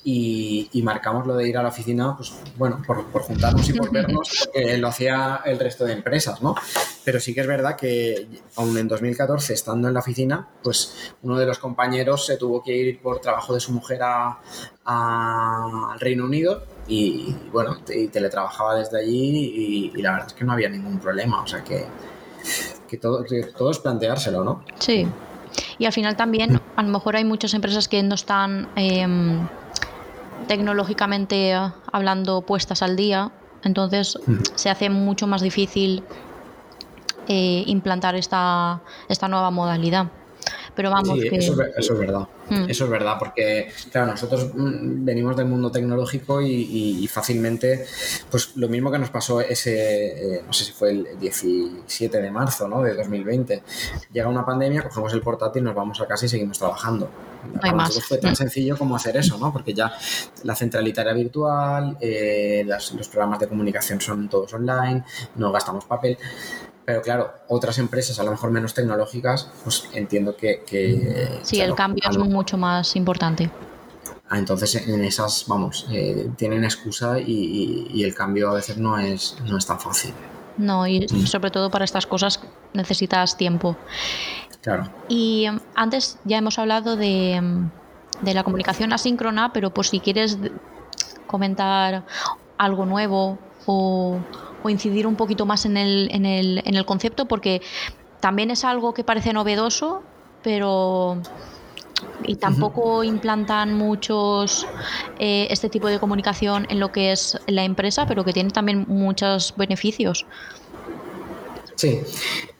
[0.04, 3.92] Y, marcamos lo de ir a la oficina, pues bueno, por, por juntarnos y por
[3.92, 6.56] vernos, porque lo hacía el resto de empresas, ¿no?
[7.04, 8.26] Pero sí que es verdad que
[8.56, 12.76] aún en 2014, estando en la oficina, pues uno de los compañeros se tuvo que
[12.76, 19.90] ir por trabajo de su mujer al Reino Unido y bueno, y teletrabajaba desde allí
[19.94, 21.86] y, la verdad es que no había ningún problema, o sea que,
[22.88, 23.24] que, todo,
[23.56, 24.64] todo es planteárselo, ¿no?
[24.78, 25.06] Sí,
[25.78, 29.46] y al final también a lo mejor hay muchas empresas que no están em,
[30.48, 31.54] tecnológicamente
[31.92, 33.30] hablando puestas al día,
[33.64, 34.18] entonces
[34.54, 36.02] se hace mucho más difícil
[37.28, 40.08] eh, implantar esta, esta nueva modalidad.
[40.74, 41.18] Pero vamos.
[41.18, 42.28] Sí, eso, es verdad.
[42.48, 42.70] Mm.
[42.70, 47.84] Eso es verdad, porque, claro, nosotros mm, venimos del mundo tecnológico y, fácilmente,
[48.30, 52.30] pues lo mismo que nos pasó ese, eh, no sé si fue el 17 de
[52.30, 52.82] marzo ¿no?
[52.82, 53.62] de 2020.
[54.12, 57.10] Llega una pandemia, cogemos el portátil, nos vamos a casa y seguimos trabajando.
[57.74, 58.00] Más.
[58.04, 58.36] fue tan mm.
[58.36, 59.52] sencillo como hacer eso, ¿no?
[59.52, 59.92] Porque ya
[60.44, 65.04] la centralita era virtual, eh, los programas de comunicación son todos online,
[65.34, 66.16] no gastamos papel.
[66.84, 70.62] Pero claro, otras empresas, a lo mejor menos tecnológicas, pues entiendo que...
[71.42, 73.50] sí, el cambio es mucho más importante.
[74.28, 79.36] Ah, entonces en esas, vamos, eh, tienen excusa y, el cambio a veces no es,
[79.46, 80.14] no es tan fácil.
[80.56, 81.26] No, y mm.
[81.26, 82.40] sobre todo para estas cosas
[82.72, 83.76] necesitas tiempo.
[84.62, 84.90] Claro.
[85.08, 87.70] Y em, antes ya hemos hablado de, em,
[88.22, 90.38] de la comunicación asíncrona, pero por si quieres
[91.26, 92.04] comentar
[92.56, 94.18] algo nuevo o,
[94.62, 97.62] o incidir un poquito más en el, en el, en el concepto porque
[98.20, 100.02] también es algo que parece novedoso,
[100.42, 101.20] pero
[102.24, 104.66] y tampoco implantan muchos
[105.18, 108.84] eh, este tipo de comunicación en lo que es la empresa, pero que tiene también
[108.88, 110.26] muchos beneficios.
[111.74, 112.00] Sí,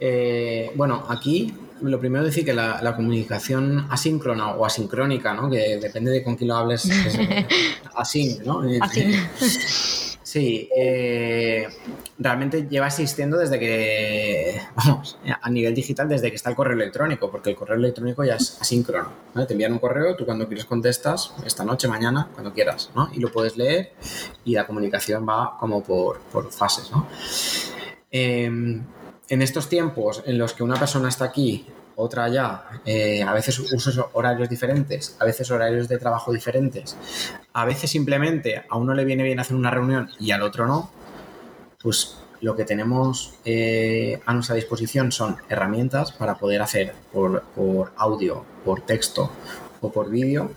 [0.01, 5.51] eh, bueno, aquí lo primero decir que la, comunicación asíncrona o asincrónica, ¿no?
[5.51, 6.89] que depende de con quién lo hables,
[7.97, 8.63] así, ¿no?
[8.81, 9.13] Así.
[10.33, 11.69] Sí, eh,
[12.19, 17.31] realmente lleva existiendo desde que, vamos, a nivel digital, desde que está el correo electrónico,
[17.31, 19.11] porque el correo electrónico ya es asíncrono.
[19.47, 23.11] Te envían un correo, tú cuando quieres contestas, esta noche, mañana, cuando quieras, ¿no?
[23.13, 23.93] Y lo puedes leer
[24.43, 27.07] y la comunicación va como por, fases, ¿no?
[28.11, 28.83] Em,
[29.29, 31.67] en estos tiempos en los que una persona está aquí
[31.97, 36.97] otra allá, eh, a veces usos horarios diferentes, a veces horarios de trabajo diferentes,
[37.53, 40.91] a veces simplemente a uno le viene bien hacer una reunión y al otro no,
[41.83, 47.93] pues lo que tenemos eh, a nuestra disposición son herramientas para poder hacer por, por
[47.97, 49.31] audio, por texto
[49.81, 50.51] o por vídeo,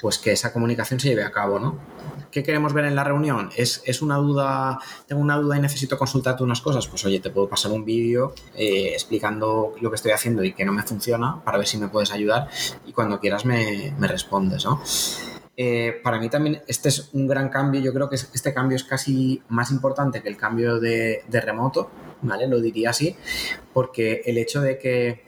[0.00, 1.78] pues que esa comunicación se lleve a cabo, ¿no?
[2.36, 3.48] ¿Qué queremos ver en la reunión?
[3.56, 6.86] ¿Es, una duda, tengo una duda y necesito consultarte unas cosas?
[6.86, 10.62] Pues oye, te puedo pasar un vídeo eh, explicando lo que estoy haciendo y que
[10.66, 12.46] no me funciona para ver si me puedes ayudar
[12.84, 14.82] y cuando quieras me, respondes, ¿no?
[15.56, 18.84] Eh, para mí también este es un gran cambio, yo creo que este cambio es
[18.84, 22.46] casi más importante que el cambio de, remoto, ¿vale?
[22.46, 23.16] Lo diría así,
[23.72, 25.24] porque el hecho de que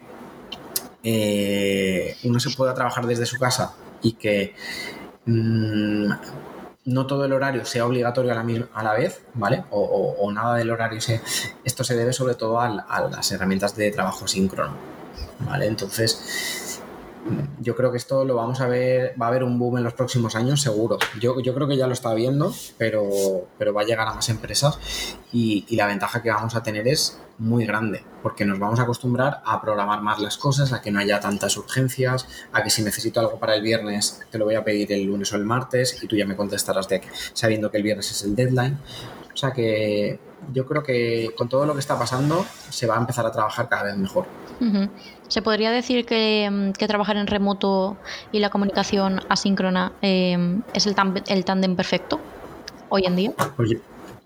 [1.02, 4.54] eh, uno se pueda trabajar desde su casa y que
[5.24, 6.12] mm,
[6.88, 9.64] no todo el horario sea obligatorio a la, a vez, ¿vale?
[9.70, 11.20] O, nada del horario se...
[11.64, 12.68] Esto se debe sobre todo a,
[13.10, 14.72] las herramientas de trabajo síncrono,
[15.40, 15.66] ¿vale?
[15.66, 16.67] Entonces,
[17.60, 19.94] yo creo que esto lo vamos a ver, va a haber un boom en los
[19.94, 20.98] próximos años, seguro.
[21.20, 23.08] Yo, yo creo que ya lo está viendo, pero,
[23.58, 24.78] pero va a llegar a más empresas
[25.32, 28.82] y, y la ventaja que vamos a tener es muy grande, porque nos vamos a
[28.82, 32.82] acostumbrar a programar más las cosas, a que no haya tantas urgencias, a que si
[32.82, 36.02] necesito algo para el viernes te lo voy a pedir el lunes o el martes
[36.02, 37.00] y tú ya me contestarás de
[37.32, 38.78] sabiendo que el viernes es el deadline.
[39.32, 40.18] O sea que
[40.52, 43.68] yo creo que con todo lo que está pasando se va a empezar a trabajar
[43.68, 44.26] cada vez mejor.
[45.28, 47.96] ¿Se podría decir que, trabajar en remoto
[48.32, 50.94] y la comunicación asíncrona eh, es el,
[51.28, 52.18] el tándem perfecto
[52.88, 53.32] hoy en día?
[53.58, 53.80] Oye,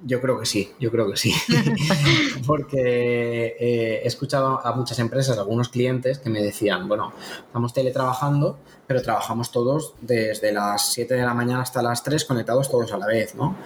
[0.05, 1.33] Yo creo que sí, yo creo que sí.
[2.47, 7.13] Porque eh, he escuchado a muchas empresas, algunos clientes que me decían, bueno,
[7.47, 12.71] estamos teletrabajando, pero trabajamos todos desde las 7 de la mañana hasta las 3 conectados
[12.71, 13.57] todos a la vez, ¿no?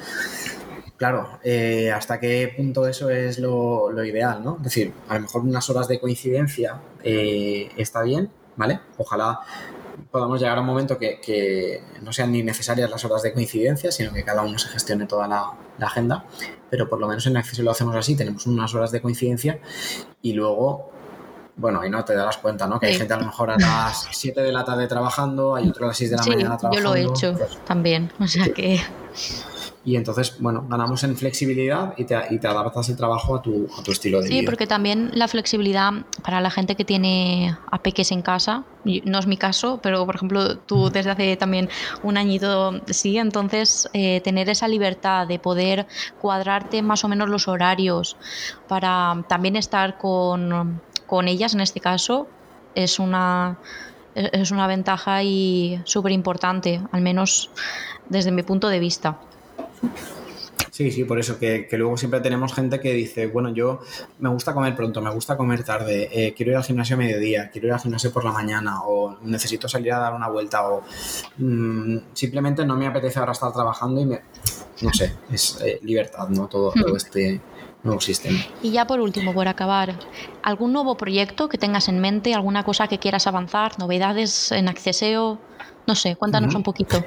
[0.96, 4.56] Claro, eh, ¿hasta qué punto eso es lo, ideal, ¿no?
[4.56, 8.80] Es decir, a lo mejor unas horas de coincidencia eh, está bien, ¿vale?
[8.96, 9.40] Ojalá
[10.10, 14.12] podamos llegar a un momento que, no sean ni necesarias las horas de coincidencia, sino
[14.12, 15.52] que cada uno se gestione toda la,
[15.86, 16.24] agenda,
[16.70, 19.58] pero por lo menos en Acceso lo hacemos así, tenemos unas horas de coincidencia
[20.22, 20.90] y luego
[21.56, 22.78] bueno, ahí no te das cuenta, ¿no?
[22.80, 25.84] Que hay gente a lo mejor a las 7 de la tarde trabajando, hay otro
[25.84, 26.76] a las 6 de la mañana trabajando.
[26.76, 28.80] Yo lo he hecho pues también, o sea que
[29.86, 33.68] y entonces, bueno, ganamos en flexibilidad y te, y te adaptas el trabajo a tu,
[33.78, 34.40] a tu estilo de vida.
[34.40, 35.92] Sí, porque también la flexibilidad
[36.24, 38.64] para la gente que tiene a peques en casa,
[39.04, 41.68] no es mi caso, pero por ejemplo tú desde hace también
[42.02, 45.86] un añito sí, entonces eh, tener esa libertad de poder
[46.20, 48.16] cuadrarte más o menos los horarios
[48.66, 52.26] para también estar con, con ellas en este caso
[52.74, 53.58] es una
[54.16, 57.50] es una ventaja y súper importante, al menos
[58.08, 59.18] desde mi punto de vista.
[60.76, 63.80] Sí, sí, por eso que, luego siempre tenemos gente que dice, bueno, yo
[64.18, 67.48] me gusta comer pronto, me gusta comer tarde, eh, quiero ir al gimnasio a mediodía,
[67.50, 70.82] quiero ir al gimnasio por la mañana o necesito salir a dar una vuelta o
[71.38, 74.20] mm, simplemente no me apetece ahora estar trabajando y me...
[74.82, 76.46] No sé, es eh, libertad, ¿no?
[76.46, 76.96] Todo, todo hmm.
[76.96, 77.40] este
[77.82, 78.38] nuevo sistema.
[78.62, 79.98] Y ya por último, por acabar,
[80.42, 85.38] ¿algún nuevo proyecto que tengas en mente, alguna cosa que quieras avanzar, novedades en Acceseo?
[85.86, 87.02] No sé, cuéntanos un poquito.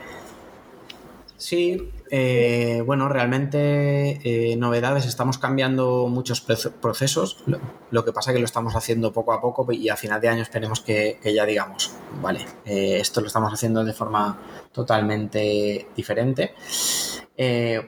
[1.38, 7.44] Sí, eh, bueno, realmente eh, novedades, estamos cambiando muchos procesos,
[7.92, 10.30] lo, que pasa es que lo estamos haciendo poco a poco y a final de
[10.30, 11.92] año esperemos que, ya digamos,
[12.22, 14.40] vale, eh, esto lo estamos haciendo de forma
[14.72, 16.56] totalmente diferente.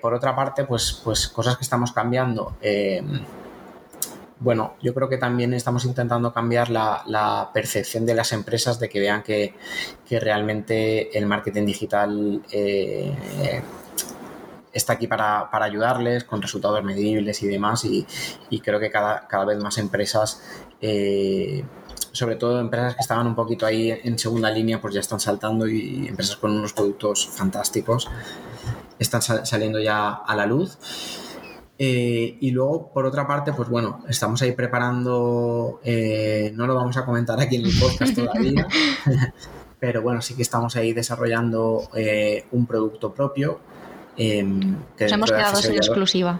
[0.01, 2.55] por otra parte, pues, pues cosas que estamos cambiando.
[4.39, 8.99] bueno, yo creo que también estamos intentando cambiar la, percepción de las empresas de que
[8.99, 9.55] vean que,
[10.07, 12.43] que realmente el marketing digital
[14.73, 18.05] está aquí para, ayudarles con resultados medibles y demás y,
[18.59, 20.41] creo que cada, cada, vez más empresas,
[20.81, 21.63] eh,
[22.11, 25.67] sobre todo empresas que estaban un poquito ahí en segunda línea, pues ya están saltando
[25.67, 28.09] y empresas con unos productos fantásticos
[28.99, 30.77] están saliendo ya a la luz.
[31.83, 36.95] Eh, y luego, por otra parte, pues bueno, estamos ahí preparando, eh, no lo vamos
[36.97, 38.67] a comentar aquí en el podcast todavía,
[39.79, 41.89] pero bueno, sí que estamos ahí desarrollando
[42.51, 43.70] un producto propio
[44.23, 46.39] Em, Nos hemos quedado sin exclusiva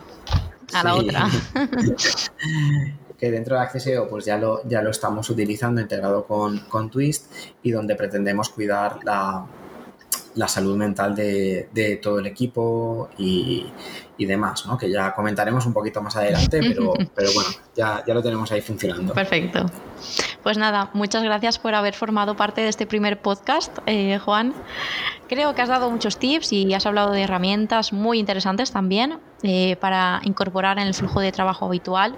[0.72, 1.28] a la otra.
[3.18, 7.32] que dentro de Acceseo pues ya lo, ya lo estamos utilizando integrado con, con Twist
[7.64, 9.46] y donde pretendemos cuidar la,
[10.36, 13.66] la salud mental de, de, todo el equipo y,
[14.18, 14.78] y, demás, ¿no?
[14.78, 18.62] que ya comentaremos un poquito más adelante, pero, pero bueno, ya, ya lo tenemos ahí
[18.62, 19.14] funcionando.
[19.14, 19.66] Perfecto.
[20.44, 24.54] Pues nada, muchas gracias por haber formado parte de este primer podcast, eh, Juan.
[25.28, 29.76] Creo que has dado muchos tips y has hablado de herramientas muy interesantes también eh,
[29.78, 32.16] para incorporar en el flujo de trabajo habitual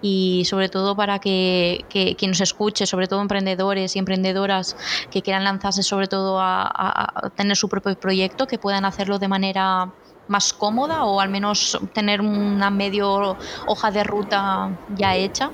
[0.00, 4.76] y sobre todo para que, quien nos escuche, sobre todo emprendedores y emprendedoras
[5.10, 9.28] que quieran lanzarse sobre todo a, a tener su propio proyecto, que puedan hacerlo de
[9.28, 9.92] manera
[10.28, 15.50] más cómoda o al menos tener una medio hoja de ruta ya hecha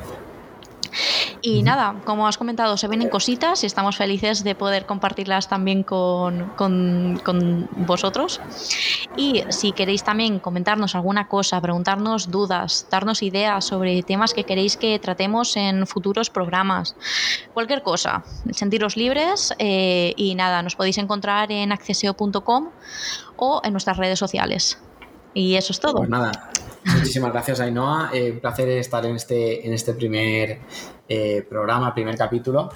[1.42, 5.82] y nada, como has comentado, se vienen cositas y estamos felices de poder compartirlas también
[5.82, 8.40] con, con, vosotros.
[9.16, 14.76] Y si queréis también comentarnos alguna cosa, preguntarnos dudas, darnos ideas sobre temas que queréis
[14.76, 16.96] que tratemos en futuros programas,
[17.54, 22.70] cualquier cosa, sentiros libres eh, y nada, nos podéis encontrar en acceseo.com
[23.36, 24.78] o en nuestras redes sociales.
[25.34, 25.94] Y eso es todo.
[25.94, 26.50] Pues nada,
[26.84, 28.10] muchísimas gracias Ainhoa.
[28.12, 30.58] Eh, un placer estar en este, en este primer
[31.08, 32.70] eh, programa, primer capítulo.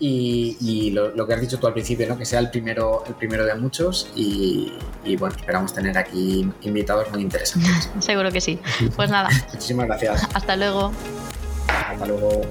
[0.00, 2.16] Y, lo, que has dicho tú al principio, ¿no?
[2.16, 4.10] que sea el primero, el primero de muchos.
[4.14, 4.72] Y,
[5.04, 7.90] y bueno, esperamos tener aquí invitados muy interesantes.
[7.98, 8.58] Seguro que sí.
[8.94, 9.28] Pues nada.
[9.52, 10.28] muchísimas gracias.
[10.34, 10.92] Hasta luego.
[11.68, 12.42] Hasta luego.